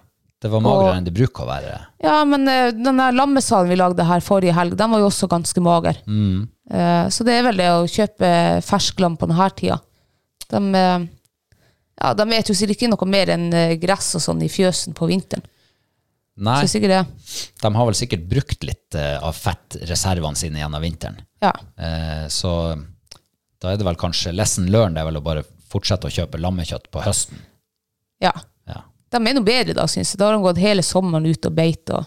[0.44, 1.78] Det var magrere enn det bruker å være.
[2.04, 5.30] Ja, men eh, den der lammesalen vi lagde her forrige helg, den var jo også
[5.32, 6.02] ganske mager.
[6.04, 8.34] Eh, så det er vel det å kjøpe
[8.68, 9.80] fersklam på denne tida.
[10.52, 11.08] De, eh,
[12.04, 15.00] ja, de vet jo sikkert ikke noe mer enn eh, gress og sånn i fjøsen
[15.00, 15.48] på vinteren.
[16.36, 17.02] Nei, Syns ikke det.
[17.62, 21.20] de har vel sikkert brukt litt eh, av fettreservene sine gjennom vinteren.
[21.44, 21.52] Ja.
[21.78, 22.54] Eh, så
[23.62, 26.42] da er det vel kanskje lesson learned det er vel å bare fortsette å kjøpe
[26.42, 27.38] lammekjøtt på høsten.
[28.24, 28.32] ja.
[28.66, 28.80] Ja.
[29.14, 30.18] De er noe bedre da, syns jeg.
[30.18, 31.90] Da har de gått hele sommeren ut og beit.
[31.94, 32.06] Og,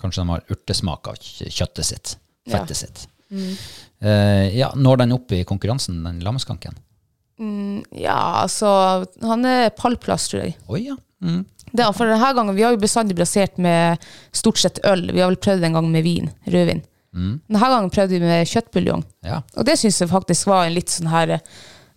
[0.00, 2.58] Kanskje de har urtesmak av kjøttet sitt, Ja.
[2.58, 3.06] fettet sitt.
[3.32, 6.76] Eh, ja, når den opp i konkurransen, den lammeskanken?
[7.96, 10.56] ja, altså Han er pallplass, tror jeg.
[10.68, 10.96] Oi, ja.
[11.70, 11.76] Mm.
[11.78, 13.98] Det er, for denne gangen, Vi har jo bestandig brasert med
[14.34, 15.06] stort sett øl.
[15.14, 16.30] Vi har vel prøvd en gang med vin.
[16.46, 16.82] Rødvin.
[17.14, 19.04] Denne gangen prøvde vi med kjøttbuljong.
[19.26, 19.42] ja.
[19.56, 21.40] Og det syns jeg faktisk var en litt sånn her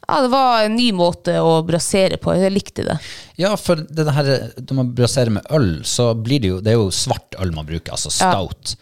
[0.04, 2.34] Ja, det var en ny måte å brasere på.
[2.36, 2.98] Jeg likte det.
[3.40, 6.80] Ja, for det her, når man braserer med øl, så blir det jo Det er
[6.82, 8.76] jo svart øl man bruker, altså stout.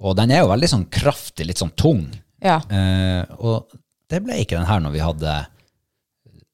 [0.00, 2.06] Og den er jo veldig sånn kraftig, litt sånn tung.
[2.42, 2.56] Ja.
[2.70, 3.68] Eh, og
[4.08, 5.34] det ble ikke den her når vi hadde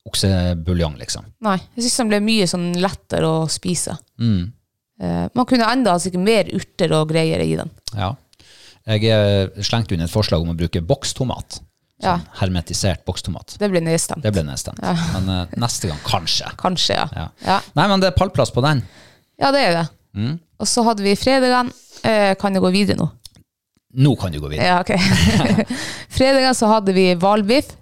[0.08, 1.26] oksebuljong, liksom.
[1.46, 3.94] Nei, jeg syns den ble mye sånn lettere å spise.
[4.18, 7.70] Eh, man kunne enda sikkert mer urter og greier i den.
[7.94, 8.14] Ja.
[8.88, 11.60] Jeg slengte inn et forslag om å bruke bokstomat.
[12.00, 12.14] Ja.
[12.14, 13.56] Sånn hermetisert bokstomat.
[13.60, 14.22] Det ble nedstemt.
[14.24, 14.80] Det ble nedstemt.
[14.80, 16.48] Men uh, neste gang kanskje.
[16.60, 17.06] Kanskje, ja.
[17.12, 17.26] Ja.
[17.44, 17.56] Ja.
[17.76, 18.84] Nei, men det er pallplass på den.
[19.42, 19.86] ja, det er det.
[20.58, 21.68] Og så hadde vi fredagen.
[22.06, 23.08] Eh, kan jeg gå videre nå?
[23.98, 24.66] Nå kan du gå videre.
[24.70, 24.94] Ja, ok.
[26.16, 27.74] fredagen så hadde vi hvalbiff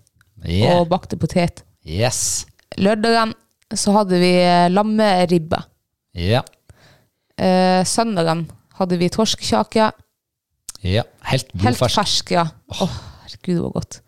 [0.47, 0.77] Yeah.
[0.79, 1.62] og bakte potet.
[1.87, 2.47] Yes.
[2.82, 3.32] Lørdagen
[3.76, 5.59] så hadde vi eh, lammeribbe.
[6.18, 6.43] Ja.
[7.39, 8.47] Eh, søndagen
[8.78, 9.91] hadde vi torskkjake.
[10.82, 11.05] ja.
[11.26, 11.66] Helt blodfersk.
[11.66, 12.45] Helt fersk, ja.
[12.76, 14.01] Åh, herregud, det var godt.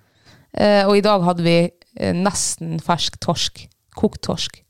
[0.55, 1.57] Eh, og i dag hadde vi
[1.99, 3.65] eh, nesten fersk torsk.
[3.99, 4.61] Kokt torsk.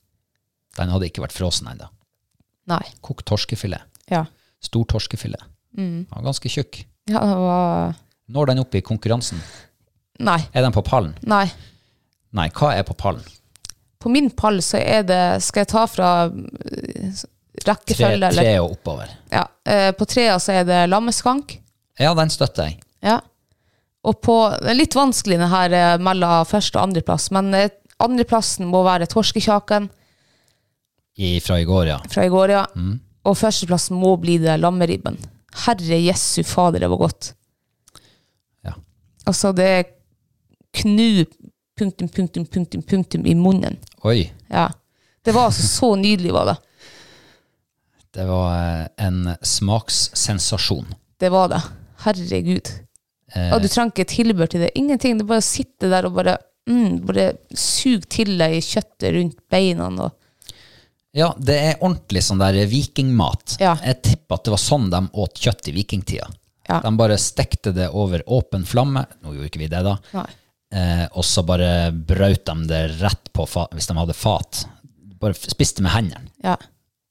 [0.79, 1.89] Den hadde ikke vært frossen ennå.
[2.73, 2.83] Nei.
[3.05, 3.85] Kokt torskefilet.
[4.13, 4.23] Ja.
[4.65, 5.43] Stor torskefilet.
[5.77, 6.07] Mm.
[6.09, 6.81] Den var ganske tjukk.
[7.11, 7.93] ja, det var
[8.33, 9.41] Når den opp i konkurransen?
[10.25, 10.39] Nei.
[10.53, 11.13] Er den på pallen?
[11.29, 11.45] Nei.
[12.37, 13.25] Nei, hva er på pallen?
[13.99, 16.11] På min pall så er det Skal jeg ta fra
[17.67, 18.31] rekkefølge?
[18.31, 19.11] Tre, tre og oppover.
[19.33, 19.47] Ja.
[19.67, 21.57] Eh, på trea så er det lammeskank.
[21.99, 22.79] Ja, den støtter jeg.
[23.03, 23.19] Ja.
[24.07, 27.73] Og på Det er litt vanskelig det her eh, mellom første og andreplass, men eh,
[27.99, 29.89] andreplassen må være torskekjaken
[31.19, 31.99] I, fra i går, ja.
[32.13, 32.65] fra i går, ja.
[33.27, 35.19] Og førsteplassen må bli det lammeribben.
[35.65, 37.33] Herre Jesu fader, det var godt.
[38.65, 38.77] Ja.
[39.27, 39.99] Altså, det
[40.79, 41.25] knu
[41.79, 43.79] punktum, punktum, punktum, punktum i munnen.
[44.09, 44.25] Oi.
[44.53, 44.69] Ja.
[45.25, 46.57] Det var altså så nydelig, var det.
[48.19, 50.87] Det var eh, en smakssensasjon.
[51.21, 51.63] Det var det.
[52.05, 52.69] Herregud.
[53.35, 54.71] Eh, Og du trenger ikke tilbør til det.
[54.79, 55.19] Ingenting.
[55.19, 56.37] Det er bare å sitte der og bare,
[56.71, 59.91] mm, bare suge til deg kjøttet rundt beina.
[59.91, 60.15] Og,
[61.17, 63.57] Ja, det er ordentlig sånn der vikingmat.
[63.61, 63.77] Ja.
[63.85, 66.29] Jeg tipper at det var sånn de åt kjøtt i vikingtida.
[66.69, 66.81] Ja.
[66.85, 69.07] De bare stekte det over åpen flamme.
[69.25, 69.97] Nå gjorde ikke vi det, da.
[70.13, 70.27] nei.
[70.75, 74.65] Eh, og så bare brøt de det rett på fat, hvis de hadde fat.
[75.19, 76.29] Bare spiste med hendene.
[76.45, 76.59] Ja.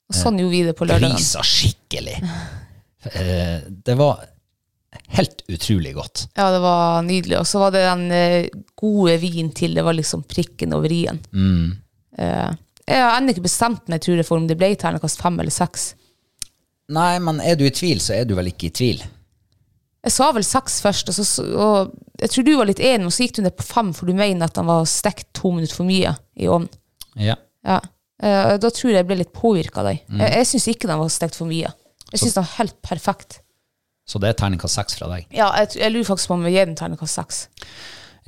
[0.08, 1.16] Og sånn gjorde vi det på lørdag.
[1.18, 2.16] Grisa skikkelig.
[3.12, 4.22] Eh, det var
[5.18, 6.28] helt utrolig godt.
[6.38, 7.36] Ja, det var nydelig.
[7.40, 9.76] Og så var det den eh, gode vin til.
[9.76, 11.20] Det var liksom prikken over i-en.
[12.18, 12.48] Eh,
[12.88, 15.52] jeg har ennå ikke bestemt meg tror jeg, for om det ble terningkast fem eller
[15.52, 15.90] seks.
[16.96, 19.02] Nei, men er du i tvil, så er du vel ikke i tvil.
[20.08, 23.14] Jeg sa vel seks først, og, så, og jeg tror du var litt enig, og
[23.14, 25.78] så gikk du ned på fem, for du mener at den var stekt to minutter
[25.78, 26.70] for mye i ovnen.
[27.18, 27.36] Ja.
[27.66, 27.78] Ja.
[28.18, 30.00] Uh, da tror jeg jeg ble litt påvirka av deg.
[30.10, 30.24] Mm.
[30.24, 31.70] Jeg, jeg syns ikke den var stekt for mye.
[32.08, 33.40] Jeg syns den var helt perfekt.
[34.08, 35.28] Så det er terningkast seks fra deg.
[35.36, 37.40] Ja, jeg, jeg lurer faktisk på om jeg gir den terningkast seks.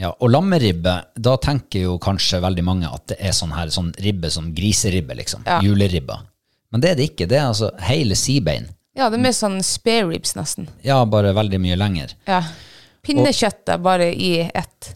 [0.01, 3.91] Ja, og lammeribbe, da tenker jo kanskje veldig mange at det er sånn her, sånn
[4.01, 5.43] ribbe som griseribbe, liksom.
[5.49, 5.59] Ja.
[5.65, 6.23] Juleribba.
[6.71, 7.27] Men det er det ikke.
[7.29, 8.71] Det er altså hele sibein.
[8.97, 10.69] Ja, det er mer sånn spareribs, nesten.
[10.87, 12.15] Ja, bare veldig mye lenger.
[12.29, 12.43] Ja.
[13.07, 14.93] Pinnekjøttet bare i ett.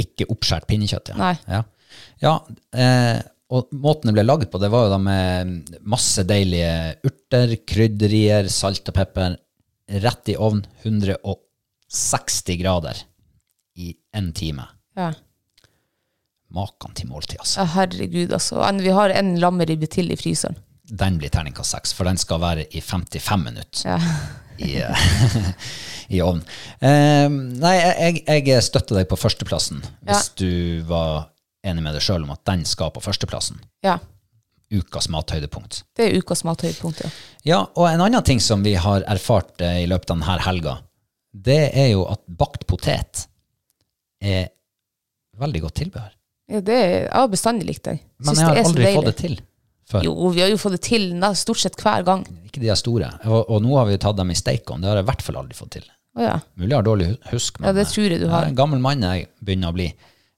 [0.00, 1.16] Ikke oppskjært pinnekjøtt, ja.
[1.20, 1.34] Nei.
[1.48, 1.62] Ja,
[2.22, 2.34] ja
[2.76, 3.18] eh,
[3.54, 8.48] og måten det ble laget på, det var jo da med masse deilige urter, krydderier,
[8.50, 9.36] salt og pepper,
[10.02, 13.04] rett i ovn, 160 grader
[13.78, 14.66] i en time.
[14.98, 15.12] Ja.
[16.56, 17.60] Maken til måltid, altså.
[17.60, 18.58] ja, herregud, altså.
[18.82, 20.58] Vi har en lammeribbe til i fryseren.
[20.86, 23.86] Den blir terningkast seks, for den skal være i 55 minutter.
[23.88, 24.00] Ja.
[24.58, 25.06] i, eh,
[26.08, 26.44] i ovnen.
[26.80, 27.28] Eh,
[27.60, 31.30] nei, jeg, jeg støtter deg på førsteplassen, hvis du var
[31.66, 33.62] enig med deg sjøl om at den skal på førsteplassen.
[33.86, 33.98] ja.
[34.66, 35.84] Ukas mathøydepunkt.
[35.94, 37.08] Det er ukas mathøydepunkt, ja.
[37.46, 40.72] Ja, og en annen ting som vi har erfart eh, i løpet av denne helga,
[41.30, 43.28] det er jo at bakt potet
[44.18, 44.48] er
[45.38, 46.10] veldig godt tilbehør.
[46.50, 47.94] ja det er, jeg har bestandig likt det.
[48.26, 49.38] Men jeg har aldri fått det til
[49.90, 50.06] før.
[50.06, 51.08] Jo, vi har jo fått det til
[51.38, 52.24] stort sett hver gang.
[52.48, 53.12] Ikke de er store.
[53.26, 54.82] Og, og nå har vi tatt dem i steikon.
[54.82, 55.86] Det har jeg i hvert fall aldri fått til.
[56.16, 56.36] Å ja.
[56.56, 58.46] Mulig jeg har dårlig husk, men Ja, det eh, tror jeg du har.
[58.46, 59.90] Jeg er en gammel mann jeg begynner å bli.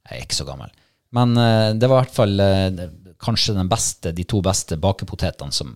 [0.08, 0.72] Jeg er ikke så gammel.
[1.14, 2.88] Men uh, det var i hvert fall uh,
[3.22, 5.72] kanskje den beste, de to beste bakepotetene som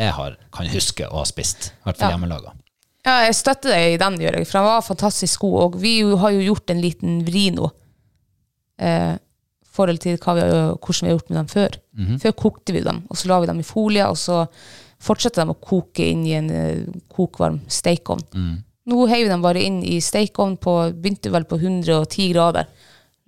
[0.00, 1.72] jeg har, kan huske å ha spist.
[1.82, 2.16] I hvert fall Ja.
[2.16, 2.56] hjemmelaga.
[3.02, 5.56] Ja, jeg støtter deg i den, Jørgen, for den var fantastisk god.
[5.64, 7.66] Og vi har jo gjort en liten vri nå.
[8.78, 9.16] Eh,
[9.72, 11.76] forhold til vi hvordan vi har gjort med dem før.
[12.22, 14.42] Før kokte vi dem, og så la vi dem i folie, og så
[15.02, 18.22] fortsatte de å koke inn i en uh, kokvarm stekeovn.
[18.86, 20.56] Nå heiv vi dem bare inn i stekeovn
[20.94, 22.66] begynte vel på 110 grader.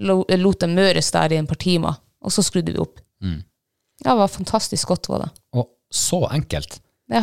[0.02, 3.00] Lo- Lot dem møres der i en par timer, og så skrudde vi opp.
[3.22, 5.30] Ja, det var fantastisk godt, var det.
[5.54, 6.80] Og så enkelt.
[7.12, 7.22] Ja,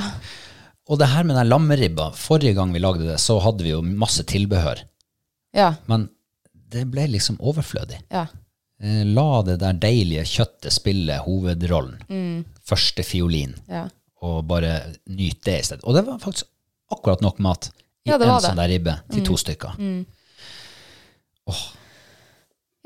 [0.92, 3.82] Og det her med den lammeribba, forrige gang vi lagde det, så hadde vi jo
[3.82, 4.82] masse tilbehør.
[5.56, 6.10] ja, Men
[6.72, 8.00] det ble liksom overflødig.
[8.12, 8.26] ja.
[8.82, 12.46] Eh, La det der deilige kjøttet spille hovedrollen.
[12.66, 13.56] Første fiolin.
[13.70, 13.88] ja.
[14.22, 14.76] Og bare
[15.10, 15.84] nyte det i stedet.
[15.90, 16.46] Og det var faktisk
[16.94, 17.72] akkurat nok mat
[18.06, 19.74] i Ja, en sånn der ribbe til to stykker.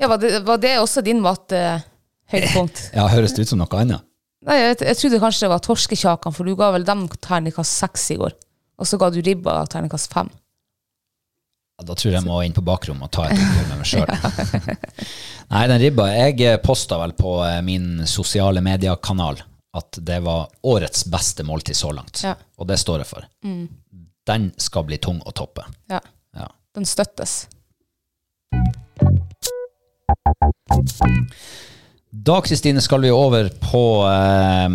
[0.00, 2.80] ja var, det, var det også din mathøydepunkt?
[2.96, 4.00] Ja, høres det ut som noe annet?
[4.46, 8.08] Nei, jeg, jeg trodde kanskje det var torskekjakene, for du ga vel dem terningkast seks
[8.14, 8.32] i går.
[8.80, 10.28] Og så ga du ribba terningkast fem.
[11.76, 13.90] Ja, Da tror jeg jeg må inn på bakrommet og ta et oppgjør med meg
[13.90, 14.08] sjøl.
[15.52, 19.42] Nei, den ribba Jeg posta vel på eh, min sosiale mediekanal
[19.76, 22.22] at det var årets beste måltid så langt.
[22.24, 22.32] Ja.
[22.56, 23.26] Og det står jeg for.
[24.26, 25.66] Den skal bli tung å toppe.
[25.92, 26.00] Ja,
[26.32, 26.48] Ja.
[26.74, 27.42] den støttes.
[32.10, 34.68] Da, Kristine, skal vi over på eh,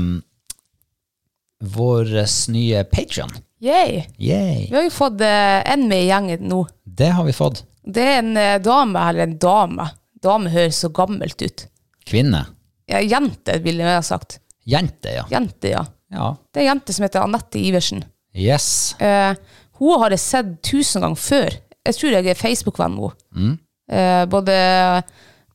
[1.76, 2.14] vår
[2.54, 3.34] nye Patron.
[3.62, 4.08] Yay!
[4.18, 4.68] Yay.
[4.70, 6.64] Vi har jo fått eh, en med i gjengen nå.
[6.84, 7.64] Det har vi fått.
[7.86, 9.86] Det er en eh, dame, eller en dame.
[10.22, 11.68] Dame høres så gammelt ut.
[12.10, 12.46] Kvinne.
[12.90, 14.40] Ja, jente, ville jeg ha sagt.
[14.66, 15.26] Jente, ja.
[15.30, 15.84] Jente, ja.
[16.12, 16.32] Ja.
[16.52, 18.02] Det er en jente som heter Anette Iversen.
[18.34, 18.68] Yes.
[19.00, 19.36] Eh,
[19.80, 21.60] hun har jeg sett tusen ganger før.
[21.86, 23.56] Jeg tror jeg er Facebook-venn med henne.
[23.92, 24.56] Eh, både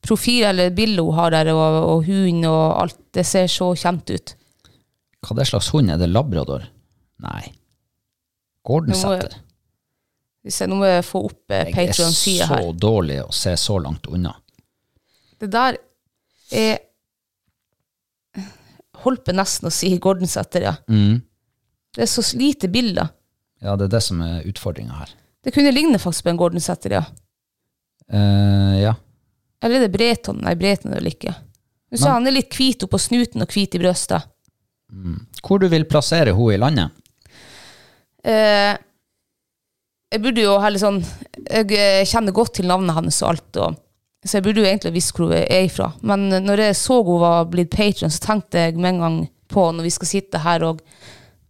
[0.05, 2.99] profil eller bilde hun har der, og, og hund og alt.
[3.15, 4.35] Det ser så kjent ut.
[5.25, 5.91] Hva det slags hund?
[5.91, 6.67] Er det labrador?
[7.23, 7.47] Nei.
[8.67, 9.37] Gordon Setter.
[10.67, 14.07] Nå må jeg få opp eh, Jeg er Patreon-sida så dårlig å se så langt
[14.11, 14.33] unna.
[15.39, 15.79] Det der
[16.55, 16.83] er
[19.03, 20.73] Holdt på nesten å si Gordon Setter, ja.
[20.89, 21.19] Mm.
[21.95, 23.11] Det er så lite bilder.
[23.61, 25.11] Ja, det er det som er utfordringa her.
[25.45, 27.03] Det kunne ligne faktisk på en Gordon Setter, ja.
[28.09, 28.95] Eh, ja.
[29.61, 30.41] Eller er det Breton?
[30.43, 31.35] Nei, Breton er vel ikke.
[31.93, 34.27] Du sa han er litt hvit oppå snuten og hvit i brøstet.
[35.45, 37.05] Hvor du vil plassere henne i landet?
[38.25, 38.73] Eh,
[40.07, 40.97] jeg burde jo heller sånn
[41.45, 43.77] Jeg eh, kjenner godt til navnet hans og alt, og,
[44.25, 45.91] så jeg burde jo egentlig visst hvor hun er ifra.
[46.01, 49.69] Men når jeg så hun var blitt patron, så tenkte jeg med en gang på
[49.71, 50.81] når vi skal sitte her og,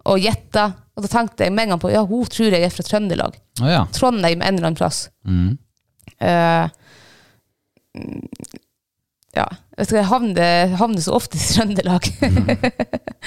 [0.06, 0.66] og gjette.
[0.98, 3.40] Og da tenkte jeg med en gang på ja, hun tror jeg er fra Trøndelag.
[3.62, 3.86] Oh, ja.
[3.96, 5.08] Trondheim en eller annen plass.
[6.18, 6.70] Eh,
[7.98, 8.28] mm,
[9.38, 9.48] ja.
[9.78, 12.10] Vet du, jeg havner, havner så ofte i Trøndelag.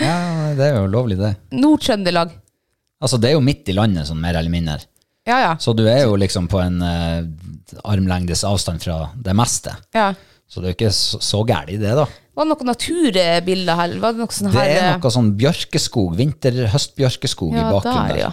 [0.02, 0.16] ja.
[0.58, 1.34] Det er jo lovlig, det.
[1.54, 2.34] Nord-Trøndelag.
[3.00, 4.80] Altså, det er jo midt i landet, sånn mer eller mindre.
[5.28, 5.52] Ja, ja.
[5.60, 7.22] Så du er jo liksom på en eh,
[7.84, 9.76] armlengdes avstand fra det meste.
[9.96, 10.12] ja.
[10.50, 12.04] Så det er jo ikke så, så gærent, det, da.
[12.34, 13.92] Var det noen naturbilder her?
[14.02, 18.30] Var det noe sånn Det er noe sånn bjørkeskog, vinter-høstbjørkeskog i ja, bakgrunnen der, ja.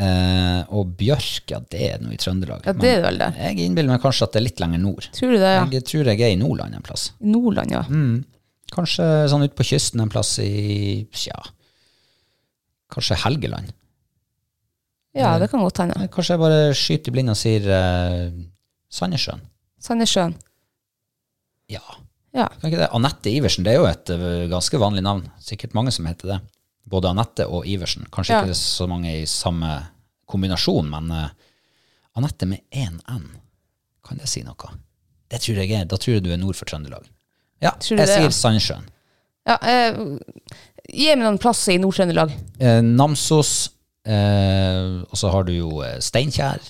[0.00, 2.62] Eh, og bjørk, ja, det er noe i Trøndelag.
[2.68, 3.32] Ja, det er vel det.
[3.34, 5.10] jeg innbiller meg kanskje at det er litt lenger nord.
[5.18, 5.64] Tror du det, ja?
[5.74, 7.08] Jeg tror jeg er i Nordland en plass.
[7.18, 7.82] I Nordland, ja.
[8.70, 10.52] Kanskje sånn ute på kysten en plass i
[11.10, 11.34] Tja,
[12.94, 13.74] kanskje Helgeland.
[15.16, 15.94] Ja, det kan godt hende.
[15.98, 18.30] Eller Kanskje jeg bare skyter i blinde og sier uh,
[18.94, 19.40] Sandnessjøen.
[19.82, 20.36] Sandnessjøen.
[21.70, 21.82] Ja.
[22.36, 22.46] Ja.
[22.60, 22.90] Kan ikke det?
[22.94, 25.24] Anette Iversen, det er jo et eh, ganske vanlig navn.
[25.42, 26.36] Sikkert mange som heter det.
[26.90, 28.06] Både Anette og Iversen.
[28.14, 28.42] Kanskje Ja.
[28.44, 29.70] ikke så mange i samme
[30.30, 31.28] kombinasjon, men uh,
[32.18, 33.26] Anette med én N,
[34.06, 34.70] kan det si noe?
[35.30, 37.06] Det tror jeg er, Da tror jeg du er nord for Trøndelag.
[37.62, 38.86] Ja, jeg det, sier Sandnessjøen.
[39.46, 40.18] ja uh,
[40.90, 42.32] gi meg noen plasser i Nord-Trøndelag.
[42.58, 43.74] Eh, Namsos, eh,
[44.08, 46.62] og så har du jo eh, Steinkjer.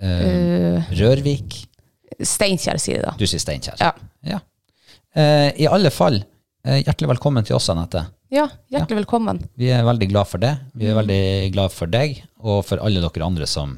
[0.00, 1.56] Eh, Rørvik.
[2.20, 3.14] Steinkjer, sier jeg da.
[3.18, 3.80] Du sier Steinkjer.
[3.80, 3.92] Ja.
[4.26, 4.40] Ja.
[5.14, 6.20] Eh, I alle fall,
[6.64, 8.04] eh, hjertelig velkommen til oss, Anette.
[8.30, 9.40] Ja, hjertelig velkommen.
[9.58, 10.52] Vi er veldig glad for det.
[10.78, 11.22] Vi er veldig
[11.56, 13.74] glad for deg, og for alle dere andre som,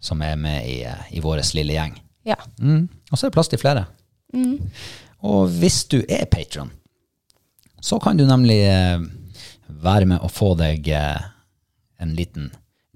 [0.00, 1.98] som er med i, eh, i vår lille gjeng.
[2.24, 2.38] Ja.
[2.58, 2.86] Mm.
[3.10, 3.84] Og så er det plass til flere.
[5.24, 6.72] Og hvis du er patron,
[7.84, 9.04] så kan du nemlig eh,
[9.68, 11.28] være med og få deg eh,
[12.04, 12.50] en liten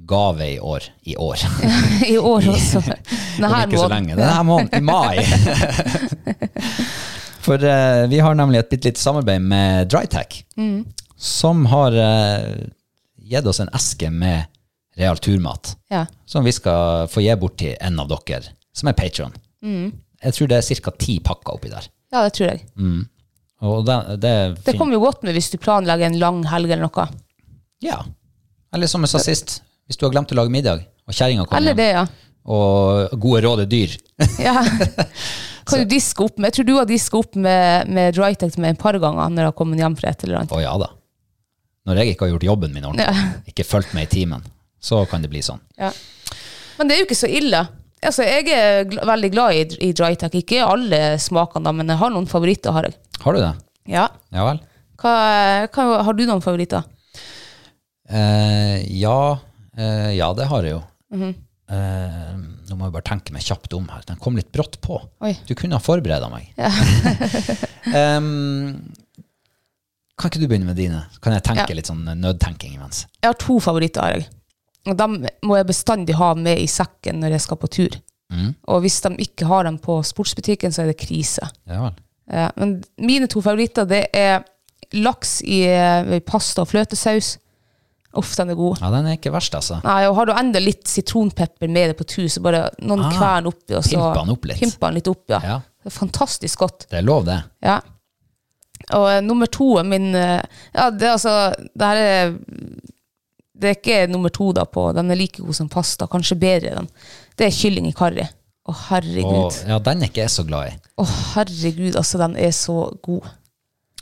[0.08, 0.84] gave i år.
[1.10, 1.42] I år.
[2.12, 2.82] I år også.
[3.38, 3.72] Denne måneden.
[3.72, 4.16] ikke så lenge.
[4.18, 5.18] Denne måneden, i mai.
[7.48, 10.42] For uh, vi har nemlig et bitte lite samarbeid med Drytech,
[11.16, 12.66] som har uh,
[13.28, 14.44] gitt oss en eske med
[14.98, 16.04] real turmat, Ja.
[16.26, 18.42] som vi skal få gi bort til en av dere,
[18.74, 19.32] som er patron.
[19.62, 20.90] Jeg tror det er ca.
[20.98, 21.86] ti pakker oppi der.
[22.12, 22.64] ja, det tror jeg.
[23.62, 24.34] Og det, det
[24.66, 27.06] Det kommer jo godt med hvis du planlegger en lang helg eller noe.
[27.82, 28.02] Ja.
[28.74, 31.70] Eller som jeg sa sist, hvis du har glemt å lage middag, og kjerringa kommer
[31.70, 32.04] hjem, det, ja.
[32.52, 33.96] og gode råd er dyr,
[34.48, 34.60] ja.
[35.68, 38.72] Kan du diske opp med Jeg tror du har diska opp med, med Drytect med
[38.72, 40.54] et par ganger når du har kommet hjem fra et eller annet.
[40.56, 40.88] Å ja da.
[41.88, 44.46] Når jeg ikke har gjort jobben min ordentlig, ikke fulgt med i timen,
[44.80, 45.60] så kan det bli sånn.
[45.80, 45.90] Ja.
[46.78, 47.62] Men det er jo ikke så ille.
[47.98, 50.36] Altså, jeg er gl veldig glad i, i Drytech.
[50.40, 52.72] Ikke alle smakene, da, men jeg har noen favoritter.
[52.76, 52.96] har jeg.
[53.24, 53.54] Har du det?
[53.90, 54.06] Ja.
[54.34, 54.60] Ja vel?
[55.00, 55.14] Hva,
[55.74, 56.86] hva, har du noen favoritter?
[58.08, 59.38] Eh, ja,
[59.76, 60.82] eh, ja, det har jeg jo.
[61.14, 61.34] Mhm.
[61.68, 62.30] eh,
[62.68, 64.02] nå må jeg bare tenke meg kjapt om her.
[64.08, 64.98] Den kom litt brått på.
[65.24, 65.34] Oi.
[65.48, 66.50] Du kunne ha forberedt meg.
[67.88, 68.92] Em,
[70.18, 71.04] kan ikke du begynne med dine?
[71.22, 71.74] Kan jeg tenke Ja.
[71.78, 73.06] litt sånn nødtenking imens?
[73.22, 74.26] Jeg har to favoritter.
[74.88, 77.96] Og dem må jeg bestandig ha med i sekken når jeg skal på tur.
[78.68, 81.48] Og hvis de ikke har dem på sportsbutikken, så er det krise.
[81.66, 81.92] Ja.
[82.30, 84.44] Eh, Men mine to favoritter det er
[84.92, 87.38] laks i, i pasta og fløtesaus.
[88.16, 88.78] Uff, den er god.
[88.80, 89.82] Ja, den er ikke verst, altså.
[89.84, 93.12] Nei, og Har du enda litt sitronpepper med deg på tur, så bare noen Ah,
[93.12, 93.74] kvern oppi.
[93.76, 94.58] Og så pimper den opp litt.
[94.62, 95.40] Pimper den litt opp, ja.
[95.44, 95.58] Ja.
[95.84, 96.86] Det er fantastisk godt.
[96.90, 97.36] Det er lov, det.
[97.62, 97.76] Ja.
[98.96, 100.40] Og uh, nummer to er min uh,
[100.72, 101.32] Ja, det er altså
[101.76, 102.30] Det her er
[103.58, 106.76] Det er ikke nummer to da på Den er like god som pasta, kanskje bedre
[106.78, 106.88] den.
[107.36, 108.24] Det er kylling i karri.
[108.68, 109.34] Å, herregud.
[109.48, 110.76] Og, ja, den er ikke jeg så glad i.
[111.00, 111.04] Å,
[111.34, 113.28] herregud, altså, den er så god.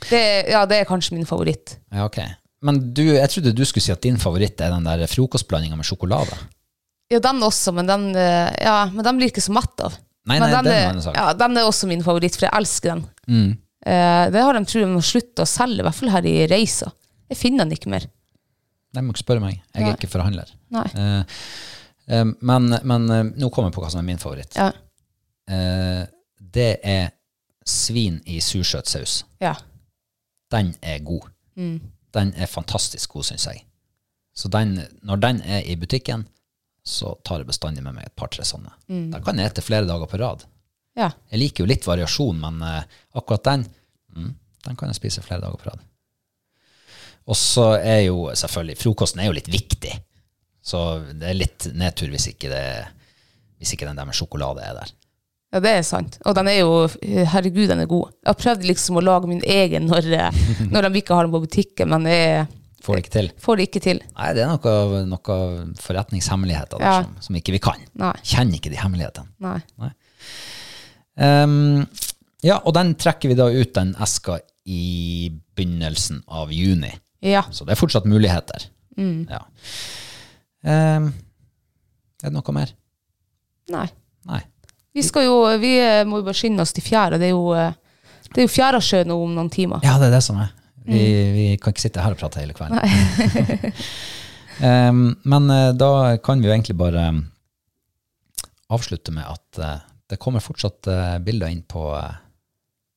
[0.09, 1.77] Det, ja, det er kanskje min favoritt.
[1.91, 2.19] Ja, ok.
[2.65, 5.85] Men du, jeg trodde du skulle si at din favoritt er den der frokostblandinga med
[5.85, 6.37] sjokolade.
[7.11, 9.95] Ja, den også, men den, eh, ja, men den blir ikke så matt av.
[10.27, 12.57] Nei, men nei, den, den var er, ja, den er også min favoritt, for jeg
[12.57, 13.03] elsker den.
[13.31, 13.51] Mm.
[13.87, 16.35] Eh, det har de tror jeg må slutte å selge, i hvert fall her i
[16.51, 16.89] Reisa.
[17.31, 18.09] Jeg finner den ikke mer.
[18.95, 19.61] Nei, må ikke spørre meg.
[19.75, 20.51] Jeg er ikke forhandler.
[20.73, 20.87] Nei.
[20.97, 21.39] Eh,
[22.17, 24.57] eh, men men eh, nå kommer jeg på hva som er min favoritt.
[24.57, 24.71] Ja.
[25.47, 26.03] Eh,
[26.57, 27.11] det er
[27.67, 29.21] svin i sursøtsaus.
[29.43, 29.55] ja.
[30.47, 31.25] Den er god.
[31.59, 31.81] Mm.
[32.17, 33.63] Den er fantastisk god, syns jeg.
[34.37, 36.25] Så den, når den er i butikken,
[36.87, 38.71] så tar jeg bestandig med meg et par-tre sånne.
[38.87, 39.07] Mm.
[39.15, 40.45] Den kan jeg ete flere dager på rad.
[40.97, 41.11] ja.
[41.31, 42.83] Jeg liker jo litt variasjon, men eh,
[43.19, 43.65] akkurat den
[44.15, 44.29] mm,
[44.67, 45.83] den kan jeg spise flere dager på rad.
[47.27, 49.93] Og så er jo selvfølgelig Frokosten er jo litt viktig.
[50.63, 50.83] Så
[51.15, 52.63] det er litt nedtur hvis ikke, det,
[53.59, 54.93] hvis ikke den der med sjokolade er der.
[55.57, 56.19] Ja, det er sant.
[56.29, 56.73] Og den er jo
[57.33, 58.11] Herregud, den er god.
[58.21, 60.39] Jeg har prøvd liksom å lage min egen når, eh,
[60.73, 62.45] når de ikke har den på butikken, men jeg
[62.87, 63.27] Får det ikke til.
[63.43, 63.97] får det ikke til.
[64.15, 65.37] Nei, det er noe, noe
[65.81, 66.93] forretningshemmeligheter Ja.
[67.03, 67.81] som, som ikke vi kan.
[67.99, 68.13] Nei.
[68.23, 69.33] Kjenner ikke de hemmelighetene.
[69.43, 69.89] Nei.
[71.19, 71.81] Ehm,
[72.45, 74.37] ja, og den trekker vi da ut den eska
[74.69, 76.93] i begynnelsen av juni.
[77.25, 77.43] Ja.
[77.51, 78.69] Så det er fortsatt muligheter.
[78.97, 79.25] Mm.
[79.31, 79.41] Ja.
[80.67, 81.09] Um,
[82.21, 82.71] er det noe mer?
[83.73, 83.87] Nei.
[84.29, 84.41] Nei.
[84.97, 87.19] Vi skal jo Vi eh, må jo bare skynde oss til fjæra.
[87.21, 87.75] Det er jo eh,
[88.27, 89.79] det er jo Fjærasjø nå om noen timer.
[89.85, 90.49] Ja, det er det som er.
[90.87, 91.33] Vi, Mm.
[91.35, 92.79] vi kan ikke sitte her og prate hele kvelden.
[94.63, 95.01] um,
[95.33, 95.89] men eh, da
[96.23, 97.03] kan vi jo egentlig bare
[98.71, 99.59] avslutte med at
[100.11, 100.87] det kommer fortsatt
[101.23, 101.83] bilder inn på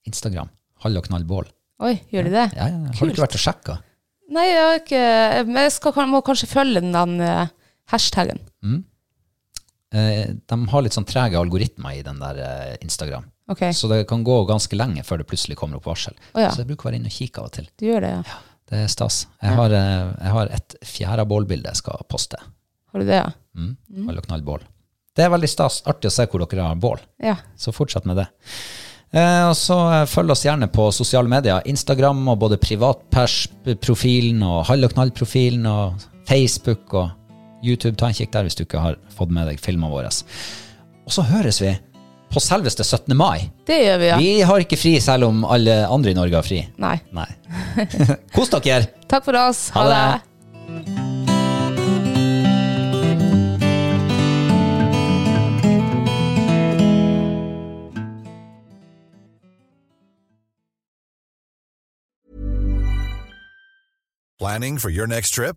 [0.06, 0.50] Instagram.
[0.82, 1.46] Hall og knall bål.
[1.82, 2.46] Oi, gjør de det?
[2.58, 2.94] Ja, ja, ja.
[2.94, 3.76] Har du ikke vært og sjekka?
[4.34, 5.02] Nei, jeg har ikke
[5.62, 7.16] jeg skal, må kanskje følge den, den
[7.90, 8.42] hashtagen.
[8.62, 8.84] hashtaggen.
[9.94, 13.26] Eh, de har litt sånn trege algoritmer i den der eh, Instagram.
[13.50, 13.74] Okay.
[13.74, 16.14] Så det kan gå ganske lenge før det plutselig kommer opp varsel.
[16.34, 16.52] Oh, ja.
[16.54, 17.66] Så jeg bruker å være inne og kikke av og til.
[17.80, 18.38] du gjør det, ja.
[18.70, 19.24] Det er stas.
[19.42, 22.38] Jeg har, eh, jeg har et fjærabålbilde jeg skal poste.
[22.92, 23.32] Har du det, ja?
[23.58, 23.74] Mm.
[23.90, 24.12] mm.
[24.28, 24.62] knallbål.
[25.16, 25.80] Det er veldig stas.
[25.90, 27.02] Artig å se hvor dere har bål.
[27.18, 27.34] Ja.
[27.58, 28.28] Så fortsett med det.
[29.10, 31.66] Eh, og så følg oss gjerne på sosiale medier.
[31.66, 37.08] Instagram og både privatpers-profilen og Hall og knall-profilen og Facebook og
[37.62, 37.96] YouTube.
[38.00, 40.10] Ta en kikk der hvis du ikke har fått med deg filmene våre.
[41.06, 41.74] Og så høres vi
[42.30, 43.16] på selveste 17.
[43.18, 43.50] mai.
[43.66, 44.18] Det gjør vi, ja.
[44.22, 46.60] Vi har ikke fri selv om alle andre i Norge har fri.
[46.78, 46.96] Nei.
[47.16, 47.26] Nei.
[48.36, 48.86] Kos dere!
[49.10, 49.68] Takk for oss.
[49.74, 50.02] Ha Ha det.
[50.14, 51.10] det.
[64.38, 65.56] Planning for your next trip?